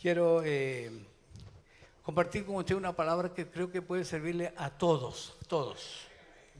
[0.00, 0.90] Quiero eh,
[2.02, 6.06] compartir con usted una palabra que creo que puede servirle a todos, todos.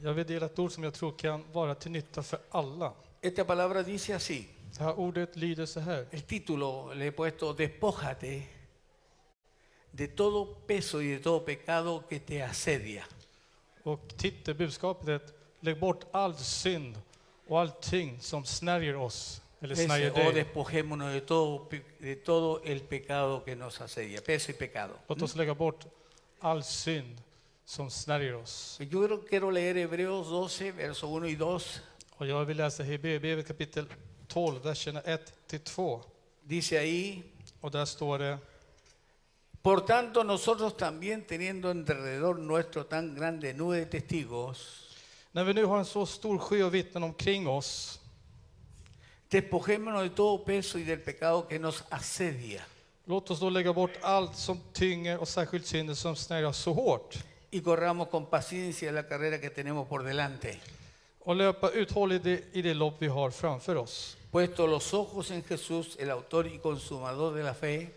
[0.01, 2.93] Jag vill dela ett ord som jag tror kan vara till nytta för alla.
[3.21, 4.47] Esta palabra dice así,
[4.77, 6.07] Det här ordet lyder så här.
[6.11, 8.43] el título le he puesto, despójate
[9.91, 13.05] de todo peso y de todo pecado que te asedia.
[13.83, 15.21] Och titelbudskapet är
[15.59, 17.01] lägg bort all synd
[17.47, 19.41] och allting som snärjer oss.
[19.61, 20.33] Dice, o dig.
[20.33, 24.93] despojémonos de todo, pe- de todo el pecado que nos asedia, peso y pecado.
[25.07, 25.85] Låt oss lägga bort
[26.39, 27.21] all synd
[27.65, 28.77] som snärjer oss.
[28.79, 31.81] Yo quiero- quiero leer Hebreos 12, versos 1 y 2.
[32.17, 33.85] Och jag vill läsa Hebreerbrevet kapitel
[34.27, 36.01] 12, verserna 1 till 2.
[36.43, 37.23] Dice ahí,
[37.61, 38.37] Och där står det
[39.61, 44.85] Por tanto, nosotros también teniendo alrededor nuestro tan grande nube de testigos,
[45.31, 47.98] När vi nu har en så stor sjö av vittnen omkring oss,
[49.29, 52.63] despojémonos de todo peso y del pecado que nos asedia
[53.05, 56.73] låt oss då lägga bort allt som tynger och särskilt synden som snärjer oss så
[56.73, 57.17] hårt.
[57.51, 60.57] y corramos con paciencia la carrera que tenemos por delante,
[61.19, 64.17] Och löpa uthålligt i i det lopp vi har framför oss.
[64.31, 67.87] puesto los ojos en Jesús, el autor y consumador de la fe,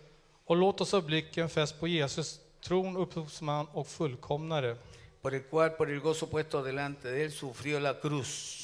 [0.46, 4.76] Och låt oss ha blicken fäst på Jesus, tron, upphovsman och fullkomnare.
[5.22, 8.61] por el cual por el gozo puesto delante de él sufrió la cruz,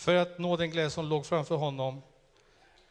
[0.00, 2.02] För att nå den glädje som låg framför honom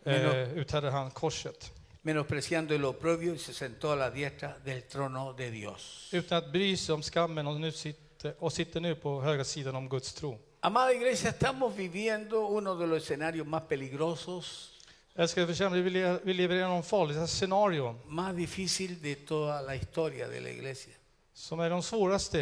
[0.03, 1.71] eh, uthärdade han korset.
[2.01, 6.09] menospreciando el oprobio y se sentó a la diestra del trono de Dios.
[6.13, 9.75] Utan att bry sig om skammen och, nu sitter, och sitter nu på högra sidan
[9.75, 10.37] om Guds tro.
[10.61, 14.75] Amada iglesia, estamos viviendo uno de los escenarios más peligrosos
[15.15, 19.75] Älskade församling, vi lever, vi lever i de farligaste scenarion más difícil de toda la
[19.75, 20.93] historia de la iglesia.
[21.33, 22.37] som är de svåraste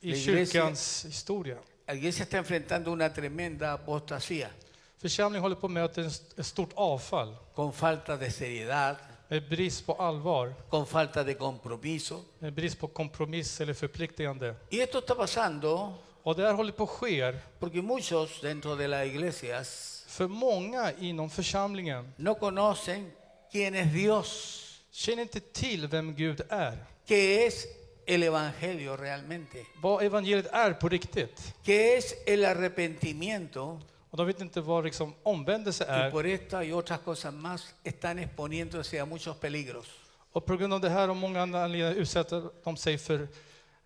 [0.00, 1.58] i La iglesia- kyrkans historia.
[1.86, 4.50] La iglesia está enfrentando una tremenda apostasía,
[4.98, 5.68] Församlingen håller på
[6.00, 8.96] st- ett stort avfall con falta de seriedad,
[9.28, 12.24] med brist på allvar, con falta de compromiso.
[12.38, 14.54] med brist på kompromiss eller förpliktigande.
[14.70, 18.88] Y esto está pasando Och det här håller på att ske porque muchos dentro de
[18.88, 23.12] las iglesias för många inom församlingen no conocen
[23.52, 24.60] quién es Dios,
[24.90, 26.78] känner inte till vem Gud är.
[27.06, 27.66] qué es
[28.06, 31.54] el Evangelio realmente, Vad evangeliet är på riktigt.
[31.64, 33.80] qué es el arrepentimiento.
[34.10, 36.10] Och de vet inte vad liksom omvändelse Y är.
[36.10, 39.86] por esta y otras cosas más están exponiéndose a muchos peligros.
[40.32, 43.28] Och på grund av det här och många andra anledningar utsätter de sig för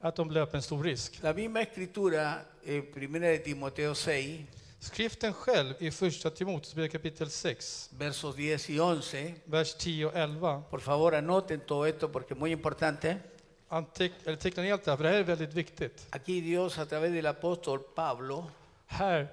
[0.01, 1.19] att de löper en stor risk.
[1.23, 2.35] La misma escritura,
[2.67, 4.43] eh, primera de Timoteo 6,
[4.81, 10.62] Skriften själv i första Timoteusbrevet kapitel 6, versos 10 y 11, vers 10 och 11.
[10.71, 13.17] por favor anoten todo esto porque es muy importante.
[13.69, 16.06] Anteck, eller teckna ner allt det här, för det här är väldigt viktigt.
[16.11, 18.45] Aquí Dios a través del apóstol Pablo
[18.87, 19.29] Här,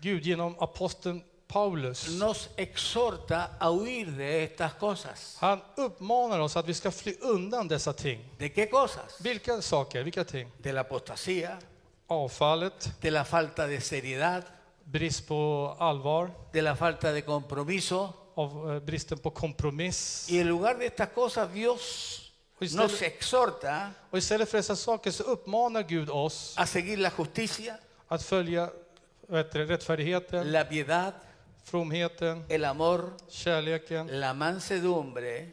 [0.00, 5.36] Gud genom aposteln Paulus, nos exhorta a huir de estas cosas.
[5.40, 8.24] han uppmanar oss att vi ska fly undan dessa ting.
[8.38, 9.20] ¿De qué cosas?
[9.20, 10.02] Vilka saker?
[10.02, 10.50] Vilka ting?
[10.58, 11.58] De la apostasía,
[12.06, 14.44] Avfallet, de la falta de seriedad,
[14.84, 18.12] brist på allvar, de la falta de compromiso.
[18.38, 20.26] av eh, bristen på kompromiss.
[20.30, 22.17] Y en lugar de estas cosas Dios
[22.60, 26.96] Och nos istället, exhorta och istället för dessa saker så uppmanar Gud oss a seguir
[26.96, 27.76] la justicia,
[28.08, 28.70] att följa
[29.28, 31.12] det, rättfärdigheten, la piedad,
[31.64, 35.48] fromheten, el amor, kärleken, la mansedumbre,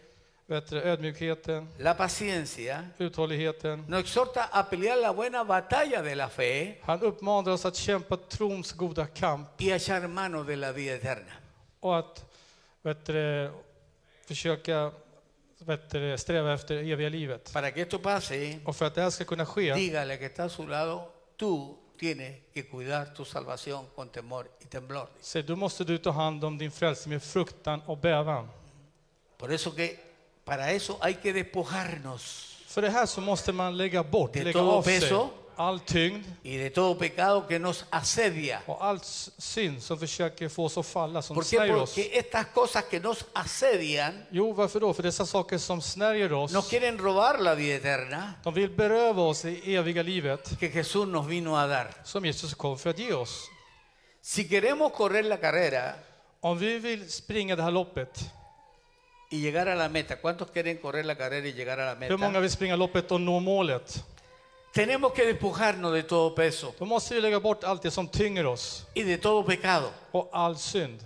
[0.47, 2.85] det, ödmjukheten, la paciencia.
[2.97, 3.85] uthålligheten.
[3.87, 8.17] Nos exhorta a pelear la buena batalla de la fe Han uppmanar oss att kämpa
[8.17, 11.31] trons goda kamp y a echar mano de la vida eterna.
[11.79, 12.25] och att
[13.05, 13.51] det,
[14.25, 14.91] försöka
[16.17, 17.53] sträva efter eviga livet.
[17.53, 20.43] Para que esto pase, Och för att det här ska kunna ske, dígale que está
[20.43, 25.07] a su lado, tú tienes que cuidar tu salvación con temor y temblor.
[25.47, 28.49] då måste du ta hand om din frälsning med fruktan och bävan.
[29.38, 29.99] Por eso que
[30.45, 34.59] para eso hay que despojarnos För det här så måste man lägga bort, De lägga
[34.59, 35.29] todo sig peso.
[35.57, 38.61] All tyngd y de todo pecado que nos asedia.
[38.66, 38.99] och all
[39.37, 41.49] synd som försöker få oss att falla, som ¿Por qué?
[41.49, 41.96] snärjer oss.
[41.96, 44.93] Porque estas cosas que nos asedian Jo, varför då?
[44.93, 49.22] För dessa saker som snärjer oss, nos quieren robar la vida eterna de vill beröva
[49.22, 51.87] oss i eviga livet que Jesús nos vino a dar.
[52.03, 53.49] som Jesus kom för att ge oss.
[54.22, 55.93] Si queremos correr la carrera
[56.40, 58.19] Om vi vill springa det här loppet,
[59.31, 62.17] y llegar a la meta, ¿cuántos quieren correr la carrera y llegar a la hur
[62.17, 62.40] många meta?
[62.40, 64.03] vill springa loppet och nå målet?
[64.75, 68.45] Tenemos que despojarnos de todo peso Då måste vi lägga bort allt det som tynger
[68.45, 69.89] oss y de todo pecado.
[70.11, 70.99] och all synd.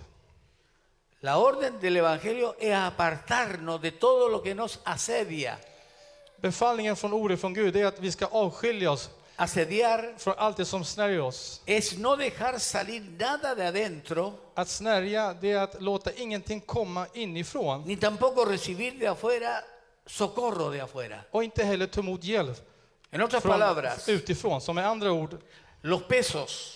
[1.22, 5.58] La orden del Evangelio es apartarnos de todo lo que nos asedia.
[6.42, 10.66] Befallningen från ordet från Gud är att vi ska avskilja oss asediar från allt det
[10.66, 11.62] som snärjer oss.
[11.66, 17.08] es no dejar salir nada de adentro, Att snärja, det är att låta ingenting komma
[17.14, 19.62] inifrån ni tampoco recibir de afuera
[20.06, 21.20] socorro de afuera.
[21.32, 22.58] och inte heller ta emot hjälp
[23.12, 24.62] En otras från palabras, utifrån.
[24.62, 25.38] Som med andra ord,
[25.82, 26.76] los pesos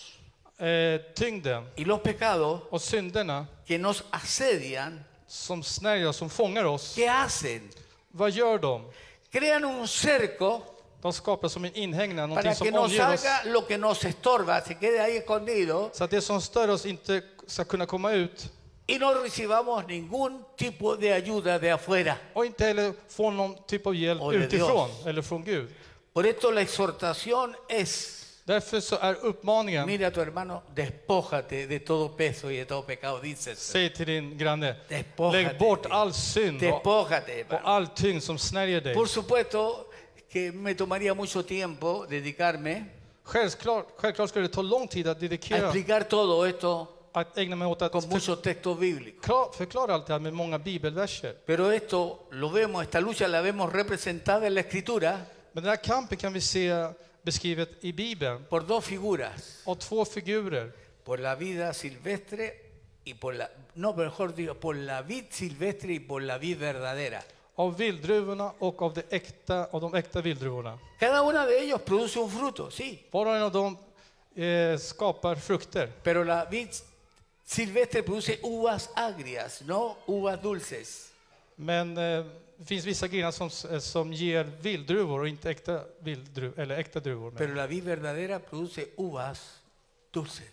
[0.58, 6.66] eh, tyngden y los pecados och synderna que nos asedian, som snärjer oss, som fångar
[6.66, 6.96] oss.
[6.96, 7.70] ¿qué hacen?
[8.12, 8.92] Vad gör de?
[9.32, 10.62] Crean un cerco
[11.02, 13.22] De skapar som en inhägnad, någonting para que som no omger oss.
[13.22, 16.86] salga lo que nos estorba, se quede ahí escondido Så att det som stör oss
[16.86, 18.52] inte ska kunna komma ut
[18.88, 22.16] y no recibamos ningún tipo de ayuda de afuera.
[22.34, 25.06] och inte heller få någon typ av hjälp Oj, det är utifrån Dios.
[25.06, 25.70] eller från Gud.
[26.14, 31.80] Por esto la exhortación es, Därför så är uppmaningen, mira a tu hermano, despójate de
[31.80, 33.60] todo peso y de todo pecado, dices.
[33.60, 35.44] säg till din granne, Despójate.
[35.44, 37.32] lägg bort all synd och, Despójate.
[37.32, 37.68] och hermano.
[37.68, 38.94] all tyngd som snärjer dig.
[38.94, 39.86] Por supuesto
[40.32, 42.86] que me tomaría mucho tiempo dedicarme
[43.24, 47.56] Självklart, självklart ska det ta lång tid att a dedikera, explicar todo esto att ägna
[47.56, 49.24] mig åt att con muchos textos bíblicos.
[49.26, 51.34] klar- förklara allt det här med många bibelverser.
[51.46, 55.20] Pero esto lo vemos, esta lucha la vemos representada en la escritura
[55.54, 56.88] Men den här kampen kan vi se
[57.22, 60.72] beskrivet i Bibeln por dos figuras, av två figurer.
[61.04, 62.54] por la vida silvestre
[63.04, 67.22] y por la, no, mejor digo, por la vid silvestre y por la vid verdadera.
[67.56, 70.80] Av vilddruvorna och av, det äkta, av de äkta vilddruvorna.
[71.00, 73.78] Cada una de ellos produce un fruto, sí, Var och en av dem
[74.36, 75.92] eh, skapar frukter.
[76.04, 76.70] pero la vid
[77.46, 81.13] silvestre produce uvas agrias, no uvas dulces.
[81.64, 82.26] Men eh,
[82.58, 87.00] det finns vissa grenar som, eh, som ger vilddruvor och inte äkta, vilddruv, eller äkta
[87.00, 87.32] druvor.
[87.32, 89.60] Men, Pero la vid verdadera produce uvas
[90.14, 90.46] dulces.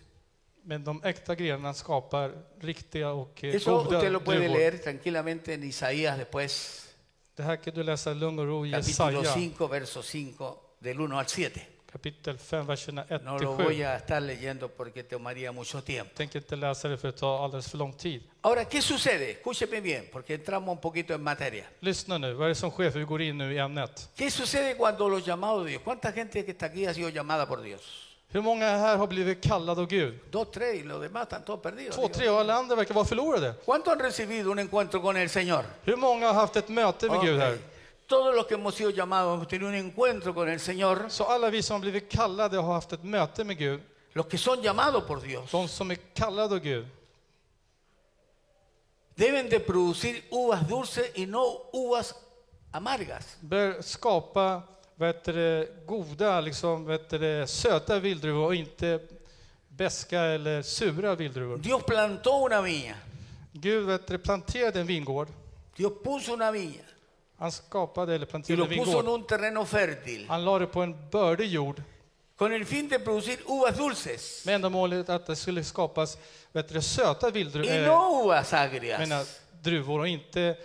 [0.63, 4.57] men de äkta grenarna skapar riktiga och eh, Eso goda usted lo puede druvor.
[4.57, 6.87] leer tranquilamente en Isaías después,
[7.35, 10.33] Det här kan du läsa i lugn och ro i capítulo Jesaja 5, verso 5,
[10.79, 11.49] del 1 al 7.
[11.91, 13.63] Kapitel 5, verserna 1 No lo 7.
[13.63, 16.09] voy a estar leyendo porque tomaría mucho tiempo.
[16.11, 18.21] Jag tänker inte läsa det för det tar alldeles för lång tid.
[18.41, 19.31] Ahora, ¿qué sucede?
[19.31, 21.65] Escúcheme bien, porque entramos un poquito en materia.
[21.79, 22.91] Lyssna nu, vad är det som sker?
[22.91, 24.09] För vi går in nu i ämnet.
[24.15, 25.81] ¿Qué sucede cuando los llamados de Dios?
[25.83, 28.07] ¿Cuánta gente que está aquí ha sido llamada por Dios?
[28.33, 30.13] Hur många här har blivit kallade av Gud?
[30.31, 31.95] Dos, tres, y los demás están todos perdidos.
[31.95, 32.13] Två, digo.
[32.13, 33.53] tre och alla andra verkar vara förlorade.
[33.65, 35.65] ¿Cuántos han recibido un encuentro con el Señor?
[35.85, 37.53] Hur många har haft ett möte med Gud här?
[37.53, 37.59] Ok.
[38.11, 41.05] Todos los que hemos sido llamados hemos tenido un encuentro con el Señor.
[41.09, 43.79] Så alla vi som har blivit kallade har haft ett möte med Gud.
[44.13, 46.87] Los que son llamados por Dios De som är kallade av Gud
[49.15, 52.15] deben de producir uvas dulces y no uvas
[52.71, 53.37] amargas.
[53.39, 54.61] bör skapa
[54.95, 58.99] vad heter det, goda, liksom, vad heter det, söta vilddruvor och inte
[59.67, 61.57] beska eller sura vilddruvor.
[61.57, 62.95] Dios plantó una viña.
[63.51, 65.27] Gud vet, du, planterade en vingård.
[65.75, 66.90] Dios puso una viña
[67.41, 69.19] Han skapade eller y planterade lo en puso en vingård.
[69.19, 71.81] un terreno fértil Han la det på en bördig jord
[72.37, 76.17] con el fin de producir uvas dulces med ändamålet att det skulle skapas
[76.51, 79.41] vet du, söta y vilddruvor, no uvas menar, agrias.
[79.61, 80.55] druvor och inte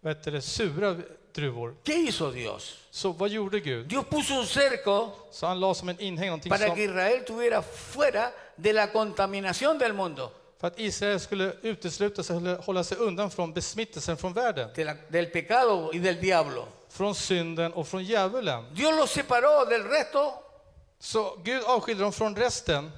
[0.00, 0.96] vet du, sura
[1.34, 1.74] druvor.
[1.84, 2.78] ¿Qué hizo Dios?
[2.90, 3.86] Så vad gjorde Gud?
[3.86, 7.24] Dios puso un cerco Så han la som en inhägnad någonting para som, que Israel
[7.24, 10.32] tuviera fuera de la contaminación del mundo,
[10.64, 14.94] för att Israel skulle utesluta sig, hålla sig undan från besmittelsen från världen, de la-
[15.08, 16.64] del pecado y del diablo.
[16.88, 18.64] från synden och från djävulen.
[18.74, 20.32] Dios los separó del resto
[20.98, 22.90] Så Gud avskilde dem från resten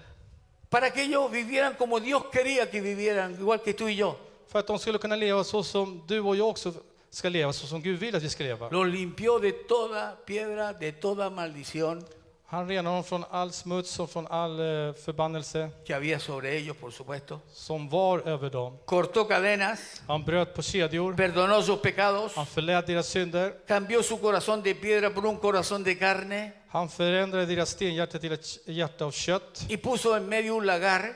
[0.70, 4.14] para que ellos vivieran como Dios quería que vivieran, igual que tú y yo.
[4.48, 6.72] för att de skulle kunna leva så som du och jag också
[7.10, 8.68] ska leva, så som Gud vill att vi ska leva.
[8.70, 12.04] Los limpió de toda piedra, de toda maldición
[12.48, 15.70] Han renar dem från all smuts och från all eh, förbannelse.
[15.86, 17.40] Que había sobre ellos, por supuesto.
[17.52, 18.78] som var över dem.
[18.84, 24.16] Cortó cadenas, Han bröt på kedjor, perdonó sus pecados, han förlät deras synder, cambió su
[24.20, 26.52] corazón de piedra por un corazón de carne.
[26.68, 29.66] Han förändrade deras stenhjärta till ett hjärta av kött.
[29.68, 31.12] Y puso en medio un lagar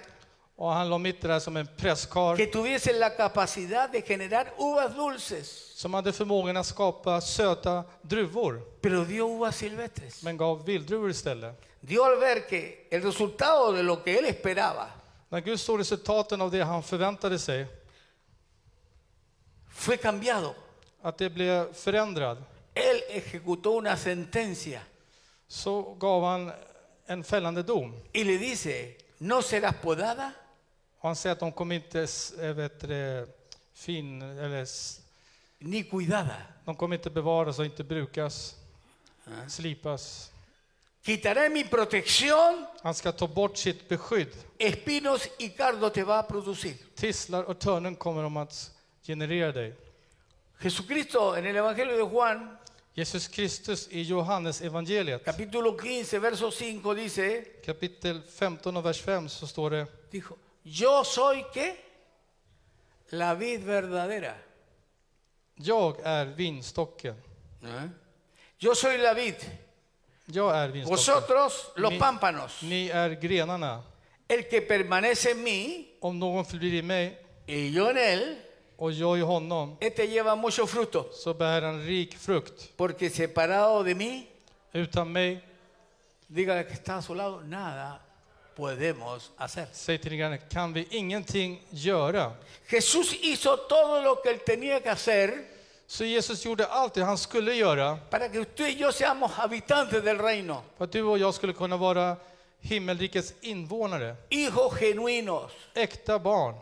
[0.60, 4.94] och han la mitt där som en presskar que tuviese la capacidad de generar uvas
[4.96, 10.22] dulces, som hade förmågan att skapa söta druvor pero dio uvas silvestres.
[10.22, 11.54] men gav vilddruvor istället.
[11.80, 14.86] Dio al ver que el resultado de lo que él esperaba
[15.28, 17.66] När Gud såg resultaten av det han förväntade sig,
[19.72, 20.54] fue cambiado.
[21.02, 22.38] att det blev förändrat,
[22.74, 24.80] Él ejecutó una sentencia
[25.48, 26.52] så gav han
[27.06, 27.94] en fällande dom.
[28.12, 30.32] y le dice, no serás podada
[31.00, 32.06] han säger att de kommer inte
[32.40, 33.26] eh, vet det,
[33.74, 34.66] fin, eller,
[35.58, 36.36] ni cuidada.
[36.64, 38.56] de kommer inte bevaras och inte brukas,
[39.26, 39.48] Ah.
[39.48, 40.30] slipas.
[41.02, 44.28] Quitaré mi protección, Han ska ta bort sitt beskydd.
[44.58, 46.74] espinos y cardo te va a producir.
[46.94, 48.70] Tistlar och törnen kommer de att
[49.06, 49.74] generera dig.
[50.62, 52.56] Jesucristo en el Evangelio de Juan
[52.94, 59.28] Jesus Kristus i Johannes evangeliet capítulo 15, verso 5 dice, kapitel 15 och vers 5
[59.28, 60.34] så står det dijo,
[60.72, 61.76] yo soy qué?
[63.10, 64.36] La vid verdadera.
[65.56, 67.14] Jag är vinstocken.
[67.62, 67.88] ¿Eh?
[68.58, 69.34] Yo soy la vid,
[70.26, 70.96] Jag är vinstocken.
[70.96, 72.62] vosotros los Ni- pámpanos.
[72.62, 73.82] Ni är grenarna.
[74.28, 78.38] El que permanece en mí Om någon förblir i mig y yo en él,
[78.76, 82.76] och jag i honom este lleva mucho fruto, så bär han rik frukt.
[82.76, 84.26] porque separado de mí,
[84.72, 85.40] Utan mig,
[86.28, 88.00] diga que está a su lado, nada
[88.60, 89.66] podemos hacer.
[89.72, 92.32] säg till din granne, kan vi ingenting göra.
[92.66, 95.44] Jesús hizo todo lo que él tenía que hacer
[95.86, 100.04] Så Jesus gjorde allt det han skulle göra para que usted y yo seamos habitantes
[100.04, 102.16] del reino, för att du och jag skulle kunna vara
[102.60, 104.16] himmelrikets invånare.
[104.28, 106.54] hijos genuinos, Äkta barn,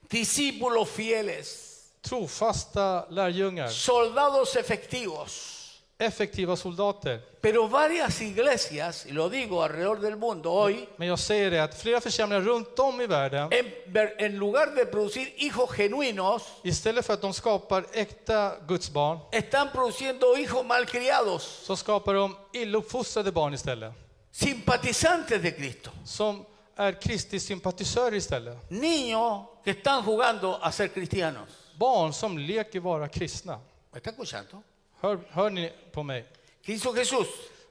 [0.00, 5.51] discípulos fieles, trofasta lärjungar, soldados efectivos.
[5.98, 7.20] Effektiva soldater.
[7.40, 11.74] Pero varias iglesias, y lo digo alrededor del mundo hoy, Men jag säger det att
[11.80, 17.06] flera församlingar runt om i världen, en, ver- en lugar de producir hijos genuinos, istället
[17.06, 23.32] för att de skapar äkta Guds barn, están produciendo hijos malcriados, så skapar de illuppfostrade
[23.32, 23.92] barn istället.
[24.30, 26.44] simpatizantes de Cristo, Som
[26.76, 28.70] är Kristi sympatisörer istället.
[28.70, 31.48] niños que están jugando a ser cristianos.
[31.78, 33.58] Barn som leker vara kristna.
[33.92, 34.62] ¿Me está escuchando?
[35.02, 36.24] Hör, hör ni på mig?
[36.64, 37.26] ¿Qué hizo Jesús?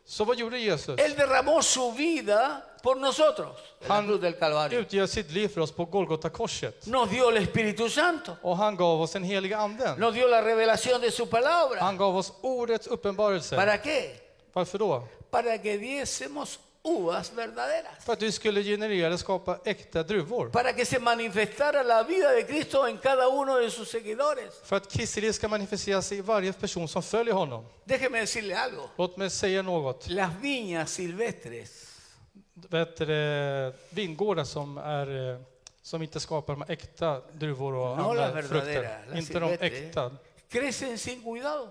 [0.06, 1.00] Så vad gjorde Jesus?
[1.00, 4.80] Él derramó su vida por nosotros en la Han cruz del Calvario.
[4.80, 6.86] utgör sitt liv för oss på Golgata korset.
[6.88, 10.00] Nos dio el Espíritu Santo, Och han gav oss den heliga anden.
[10.00, 11.80] nos dio la revelación de su palabra.
[11.82, 13.56] Han gav oss ordets uppenbarelse.
[13.56, 14.16] ¿Para qué?
[14.54, 15.08] Varför då?
[15.30, 18.06] Para que diésemos uvas verdaderas.
[18.06, 20.50] För att vi skulle generera och skapa äkta druvor.
[20.50, 24.54] Para que se manifestara la vida de Cristo en cada uno de sus seguidores.
[24.64, 27.66] För att Kristi liv ska manifesteras i varje person som följer honom.
[27.86, 28.90] Déjeme decirle algo.
[28.98, 30.08] Låt mig säga något.
[30.10, 31.92] Las viñas silvestres
[32.54, 35.40] Vet du, vingårdar som, är, eh,
[35.82, 39.00] som inte skapar de äkta druvor och No andra frukter.
[39.16, 40.12] Inte de äkta.
[40.50, 41.68] crecen sin cuidado,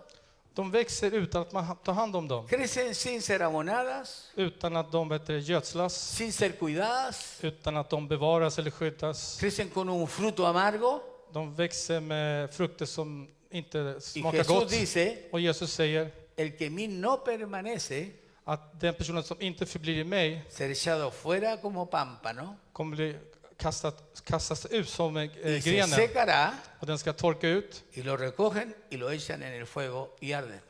[0.55, 2.47] De växer utan att man tar hand om dem.
[2.49, 5.95] crecen sin ser abonadas, Utan att de du, gödslas.
[6.17, 9.39] sin ser cuidadas, Utan att de bevaras eller skyddas.
[9.41, 11.01] crecen con un fruto amargo.
[11.33, 14.71] De växer med frukter som inte smakar gott.
[14.71, 18.07] dice, Och Jesus säger el que no permanece,
[18.45, 23.17] att den personen som inte förblir i mig ser echado fuera como pámpano kommer bli
[23.61, 25.31] kastat, kastas ut som eh,
[25.65, 26.51] grenen.
[26.81, 27.85] Och den ska torka ut.
[27.93, 30.61] y lo recogen y lo echan en el fuego y arden.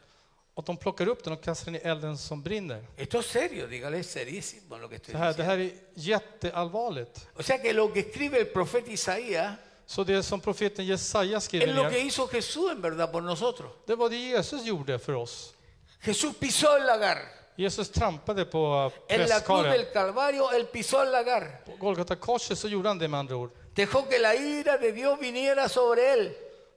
[0.54, 2.86] Och de plockar upp den och kastar den i elden som brinner.
[2.96, 7.28] Esto es serio, dígale, serísimo lo que estoy Det här, det här är jätteallvarligt.
[7.34, 9.54] O sea que lo que escribe el profeta Isaías
[9.86, 13.22] Så det som profeten Jesaja skriver es lo que ner, hizo Jesús en verdad por
[13.22, 13.72] nosotros.
[13.86, 15.54] det var det Jesus gjorde för oss.
[16.00, 17.39] Jesús pisó el lagar.
[17.56, 19.72] Jesus trampade på En la cruz prästkaren.
[19.72, 21.60] del Calvario, él pisó el lagar.
[21.66, 23.50] På Golgata korset så gjorde han det med andra ord.
[23.74, 26.30] Dejó que la ira de Dios viniera sobre él.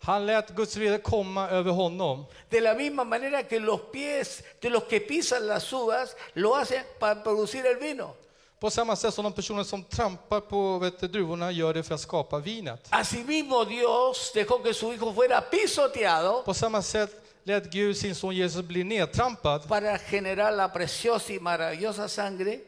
[0.05, 2.25] Han lät Guds vrede komma över honom.
[2.49, 6.83] De la misma manera que los pies de los que pisan las uvas lo hacen
[6.99, 8.13] para producir el vino.
[8.59, 11.95] På samma sätt som de personer som trampar på vet, du, druvorna gör det för
[11.95, 12.87] att skapa vinet.
[12.89, 18.35] Asimismo Dios dejó que su hijo fuera pisoteado På samma sätt lät Gud sin son
[18.35, 22.59] Jesus bli nedtrampad para generar la preciosa y maravillosa sangre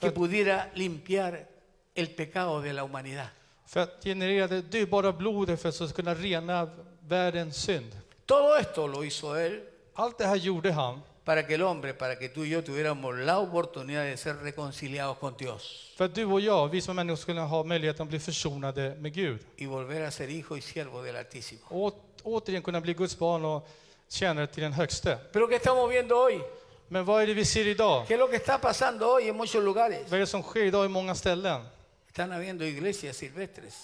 [0.00, 1.46] que pudiera limpiar
[1.94, 3.26] el pecado de la humanidad.
[3.66, 6.68] för att generera det dyrbara blodet för att kunna rena
[7.08, 7.92] världens synd.
[8.26, 9.60] Todo esto lo hizo él
[9.94, 13.14] Allt det här gjorde han para que el hombre, para que tú y yo tuviéramos
[13.18, 17.16] la oportunidad de ser reconciliados con Dios för att du och jag, vi som människor,
[17.16, 19.38] skulle ha möjligheten att bli försonade med Gud.
[19.56, 21.60] y volver a ser hijo y siervo del Altísimo.
[21.68, 23.68] Och åt- återigen kunna bli Guds barn och
[24.10, 25.18] tjänare till den högste.
[25.32, 26.40] Pero ¿qué estamos viendo hoy?
[26.88, 28.06] Men vad är det vi ser idag?
[28.08, 30.02] ¿Qué es lo que está pasando hoy en muchos lugares?
[30.10, 31.62] Vad är det som sker idag i många ställen?
[32.08, 33.74] Están habiendo iglesias silvestres,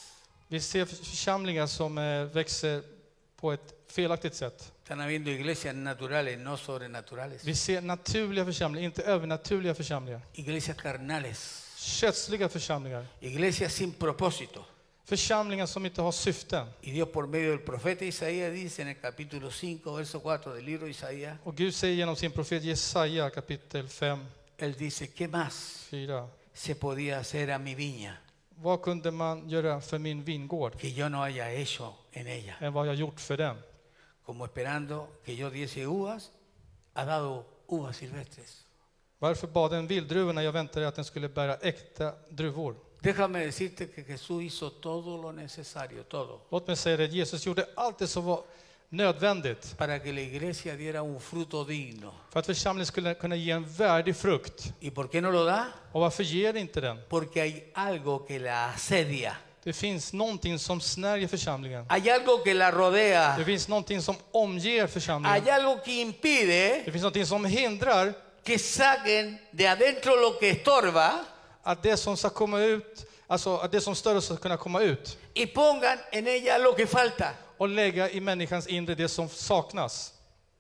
[0.49, 2.83] Vi ser församlingar som eh, växer
[3.41, 4.73] på ett felaktigt sätt.
[4.83, 10.21] están habiendo iglesias naturales, no sobrenaturales, Vi ser naturliga församlingar, inte övernaturliga församlingar.
[10.35, 13.07] iglesias carnales, Kötsliga församlingar.
[13.21, 14.65] iglesias sin propósito.
[15.07, 16.67] Församlingar som inte har syften.
[16.83, 20.65] Y Dios por medio del profeta Isaías dice en el capítulo 5, verso 4 del
[20.65, 24.27] libro de Isaías, Och Gud säger genom sin profet Jesaja kapitel 5,
[24.59, 26.29] Él dice, ¿qué más 4.
[26.53, 28.17] se podía hacer a mi viña
[28.57, 32.57] Vad kunde man göra för min vingård que yo no haya hecho en ella?
[32.61, 33.57] än vad jag gjort för den?
[34.25, 36.31] Como esperando que yo diese uvas,
[36.95, 38.65] ha dado uvas silvestres.
[39.19, 42.75] Varför bad en vilddruva när jag väntade att den skulle bära äkta druvor?
[43.07, 47.67] Déjame decirte que Jesús hizo todo lo necesario, todo, Låt mig säga det, Jesus gjorde
[47.77, 48.41] allt det som var
[48.89, 52.13] nödvändigt para que la iglesia diera un fruto digno.
[52.31, 54.73] för att församlingen skulle kunna ge en värdig frukt.
[54.81, 55.67] ¿Y por qué no lo da?
[55.93, 56.99] Och varför ger det inte den?
[57.09, 61.87] Porque hay algo que la asedia, Det finns någonting som snärjer församlingen.
[61.89, 65.43] hay algo que la rodea, Det finns någonting som omger församlingen.
[65.43, 68.13] hay algo que impide Det finns någonting som hindrar
[68.45, 71.25] que saquen de adentro lo que estorba
[71.67, 74.81] att det som ska komma ut, alltså att det som stör oss ska kunna komma
[74.81, 79.29] ut y pongan en ella lo que falta och lägga i människans inre det som
[79.29, 80.13] saknas.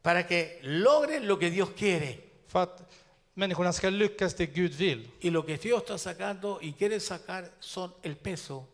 [0.02, 2.18] para que logren lo que Dios quiere.
[2.48, 2.92] För att
[3.34, 5.10] människorna ska lyckas det Gud vill.
[5.20, 8.66] Y lo que Dios está sacando y quiere sacar son el peso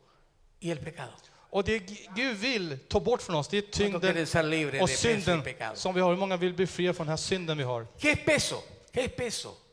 [0.61, 1.13] y el pecado.
[1.51, 1.79] Och det
[2.17, 5.43] Gud vill ta bort från oss, det är ¿Cuántos quieren tyngden och synden
[5.75, 6.11] som vi har.
[6.11, 7.87] Hur många vill bli fria från den här synden vi har?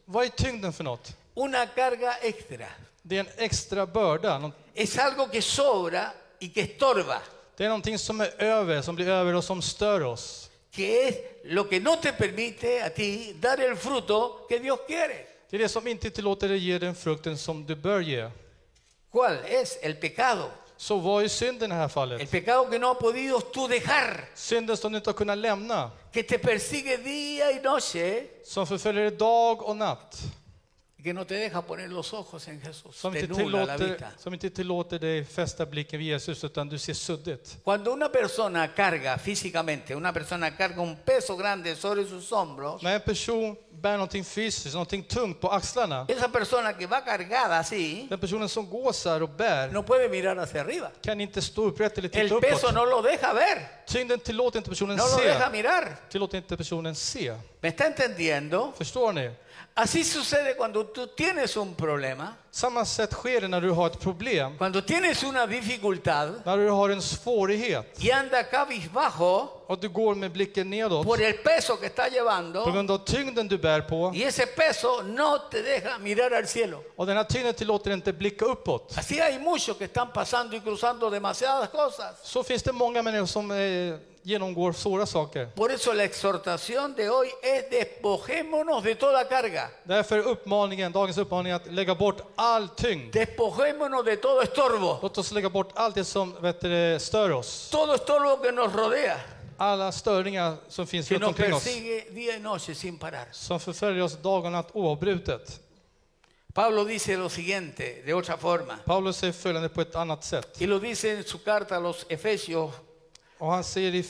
[0.05, 1.15] Vad är tyngden för något?
[1.39, 2.67] Una carga extra.
[3.01, 4.51] Det är en extra börda.
[4.73, 7.21] Es algo que sobra y que estorba,
[7.57, 10.49] Det är någonting som är över, som blir över och som stör oss.
[10.71, 15.25] que es lo que no te permite a ti dar el fruto que Dios quiere.
[15.49, 18.29] Det är det som inte tillåter dig ge den frukten som du bör ge.
[19.11, 19.77] ¿Cuál es?
[19.81, 20.49] El pecado.
[20.77, 24.29] Så vad är synden i det här El pecado que no has podido tú dejar,
[24.35, 29.03] Synden som du inte har kunnat lämna, que te persigue día y noche, som förföljer
[29.03, 30.21] dig dag och natt,
[31.03, 32.95] que no te deja poner los ojos en Jesús.
[32.95, 34.11] som Te inte, nubla la tillåter, vista.
[34.17, 37.57] som inte tillåter dig fästa blicken vid Jesus, utan du ser suddigt.
[37.63, 42.95] Cuando una persona carga físicamente, una persona carga un peso grande sobre sus hombros, När
[42.95, 48.07] en person bär någonting fysiskt, någonting tungt på axlarna, esa persona que va cargada así,
[48.09, 50.91] den personen som går så här och bär no puede mirar hacia arriba.
[51.01, 52.73] kan inte stå upprätt eller titta El peso uppåt.
[52.75, 55.95] no lo deja ver, Tyngden tillåter inte personen no lo deja mirar.
[56.09, 57.33] Tillåter inte personen se.
[57.61, 58.73] ¿Me está entendiendo?
[58.77, 59.31] Förstår ni?
[59.79, 63.99] Así sucede cuando tú tienes un problema, Samma sätt sker det när du har ett
[63.99, 69.89] problem, cuando tienes una dificultad när du har en svårighet y anda cabizbajo och du
[69.89, 73.57] går med blicken nedåt por el peso que está på llevando grund av tyngden du
[73.57, 76.83] bär på y ese peso no te deja mirar al cielo.
[76.95, 78.97] och den här tyngden tillåter inte blicka uppåt.
[78.97, 82.15] Así hay muchos que están pasando y cruzando demasiadas cosas.
[82.23, 83.57] Så finns det många människor som eh,
[84.23, 85.45] genomgår svåra saker.
[85.55, 91.17] Por eso la exhortación de hoy es despojémonos de toda carga, Därför är uppmaningen, dagens
[91.17, 93.13] uppmaning att lägga bort all tyngd.
[93.13, 97.69] despojémonos de todo estorbo, Låt oss lägga bort allt det som vet du, stör oss.
[97.71, 99.17] todo estorbo que nos rodea,
[99.57, 101.63] Alla störningar som finns que runt nos omkring oss.
[101.63, 103.27] persigue día y noche sin parar.
[103.31, 105.59] Som förföljer oss dag och natt oavbrutet.
[106.53, 110.61] Pablo dice lo siguiente, de otra forma, Paulus säger följande på ett annat sätt.
[110.61, 112.71] y lo dice en su carta a los Efesios,
[113.37, 114.03] Och han säger i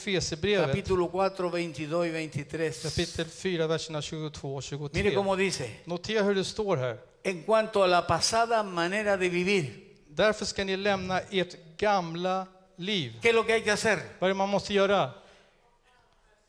[0.57, 2.71] capítulo 4, 22 y 23.
[2.71, 5.15] kapitel 4, verserna 22 och Mire 23.
[5.15, 6.97] cómo dice, Notera hur det står här.
[7.23, 13.19] En cuanto a la pasada manera de vivir, Därför ska ni lämna ert gamla liv.
[13.21, 13.99] ¿qué es lo que hay que hacer?
[14.19, 15.11] Vad är det man måste göra?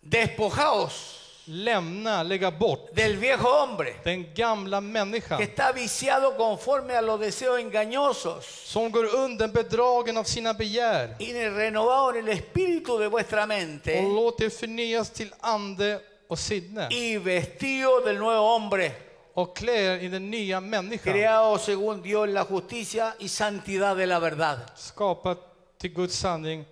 [0.01, 7.01] Despojaos Lämna, lägga bort del viejo hombre den gamla que människan está viciado conforme a
[7.01, 12.99] los deseos engañosos som går under bedragen av sina begär y renovado en el espíritu
[12.99, 18.43] de vuestra och mente låt er förnyas till ande och sinne y vestido del nuevo
[18.43, 18.93] hombre,
[19.35, 23.97] och klä er i den nya människan creado según Dios en la justicia y santidad
[23.97, 24.59] de la verdad.
[24.77, 25.37] skapad
[25.79, 26.65] till Guds sanning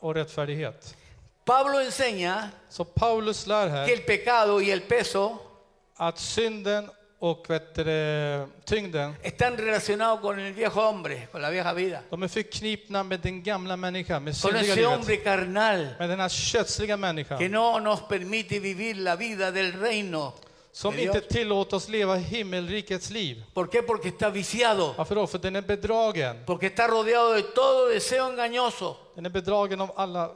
[0.00, 0.96] och rättfärdighet.
[1.44, 5.38] Pablo enseña Så Paulus lär que här el pecado y el peso
[5.96, 11.50] att synden och vet du, det, tyngden están relacionados con el viejo hombre, con la
[11.50, 15.16] vieja vida, de är förknippna med den gamla människan, med con syndiga ese livet, hombre
[15.16, 16.98] carnal med den här kötsliga
[17.38, 20.32] que no nos permite vivir la vida del reino.
[20.72, 23.42] Som inte tillåter oss leva himmelrikets liv.
[23.54, 23.82] ¿Por qué?
[23.82, 25.26] Porque está viciado, Varför då?
[25.26, 26.44] För den är bedragen.
[26.46, 28.96] porque está rodeado de todo deseo engañoso.
[29.14, 30.30] Den är bedragen av alla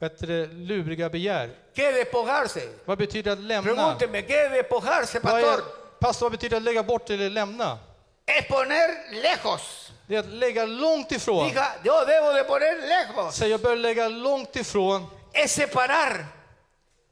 [0.00, 1.50] vet du, luriga begär.
[1.74, 2.60] ¿Qué es despojarse?
[2.84, 3.74] Vad betyder att lämna?
[3.74, 5.64] Pregúnteme, ¿qué es despojarse, Vad är, pastor?
[6.00, 7.78] pastor, vad betyder att lägga bort eller lämna?
[8.26, 9.92] Es poner lejos.
[10.06, 11.48] Det är att lägga långt ifrån.
[11.48, 13.34] Diga, yo debo de poner lejos.
[13.34, 16.26] Säg, jag bör lägga långt ifrån Es separar,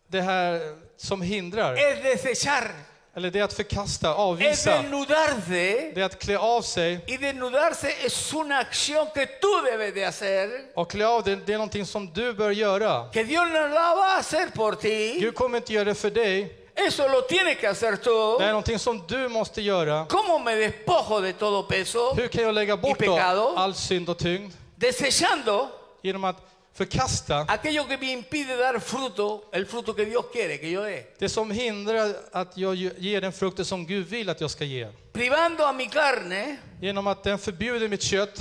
[0.07, 0.61] det här
[0.99, 1.75] som hindrar.
[1.75, 2.71] es desechar,
[3.17, 4.83] Eller det är att förkasta, es avvisa.
[4.83, 5.93] desnudarse.
[5.95, 7.01] Det är att klä av sig.
[7.07, 11.53] Y desnudarse es una acción que tú debes de hacer, Och klä av dig, det
[11.53, 13.09] är någonting som du bör göra.
[13.13, 15.19] que Dios no la va a hacer por ti.
[15.21, 16.55] Gud kommer inte göra det för dig.
[16.89, 18.39] Eso lo tienes que hacer tú.
[18.39, 20.07] Det är någonting som du måste göra.
[20.09, 22.15] ¿Cómo me despojo de todo peso?
[22.15, 23.55] Hur kan jag lägga bort Y pecado.
[23.57, 24.53] all synd och tyngd?
[24.77, 25.69] Desechando
[26.03, 26.37] Genom att
[26.79, 31.07] förkasta aquello que me impide dar fruto, el fruto que Dios quiere que yo dé.
[31.19, 34.89] det som hindrar att jag ger den frukten som Gud vill att jag ska ge.
[35.13, 38.41] Privando a mi carne Genom att den förbjuder mitt kött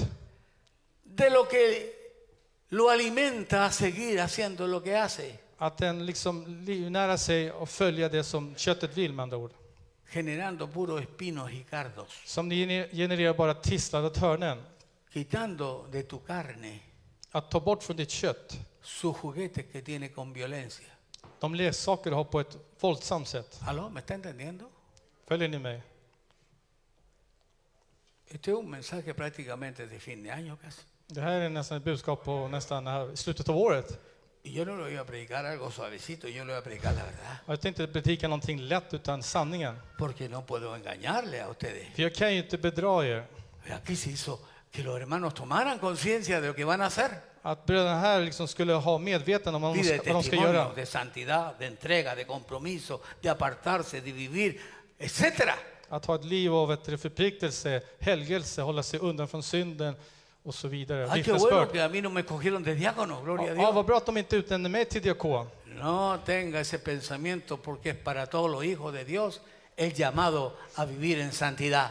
[1.04, 1.94] de lo que
[2.70, 8.10] lo alimenta a seguir haciendo lo que hace, Att den liksom livnära sig och följa
[8.10, 9.52] det som köttet vill med andra ord.
[10.14, 14.58] generando puros espinos y cardos, Som gener- genererar bara tistlar och törnen.
[15.14, 16.80] quitando de tu carne
[17.38, 20.88] Att ta bort från ditt kött sus juguetes que tiene con violencia.
[21.40, 23.60] de leksaker du har på ett våldsamt sätt.
[23.68, 23.90] ¿Aló?
[23.90, 24.66] ¿Me está entendiendo?
[25.28, 25.82] Följer ni mig?
[28.28, 30.82] Este es un mensaje prácticamente de fin de año casi.
[31.08, 34.00] Det här är nästan ett budskap på nästan här, slutet av året.
[34.44, 37.04] Y yo no le voy a predicar algo suavecito, yo le voy a predicar la
[37.04, 37.38] verdad.
[37.46, 39.80] Och Jag tänkte inte predika någonting lätt utan sanningen.
[39.98, 41.96] Porque no puedo engañarle a ustedes.
[41.96, 43.26] För jag kan ju inte bedra er.
[43.70, 44.40] Aquí se hizo
[44.72, 47.12] que los hermanos tomaran conciencia de lo que van a hacer.
[47.42, 50.28] Att bröderna här liksom skulle ha medvetande om vad de Y de ska, vad de
[50.28, 50.72] ska göra.
[50.76, 54.60] de santidad, de entrega, de compromiso, de apartarse, de vivir,
[55.00, 55.54] etcétera.
[55.90, 59.96] Att ha ett liv av du, förpliktelse, helgelse, hålla sig undan från synden
[60.44, 61.12] och så vidare.
[61.12, 61.72] Ay, qué bueno Vittnesbörd.
[61.72, 63.76] que a mí no me cogieron de diácono, gloria a Ja, Dios.
[63.76, 65.48] vad bra att de inte utnämnde mig till diakon.
[65.66, 69.42] No tenga ese pensamiento porque es para todos los hijos de Dios
[69.78, 71.90] el llamado a vivir en santidad.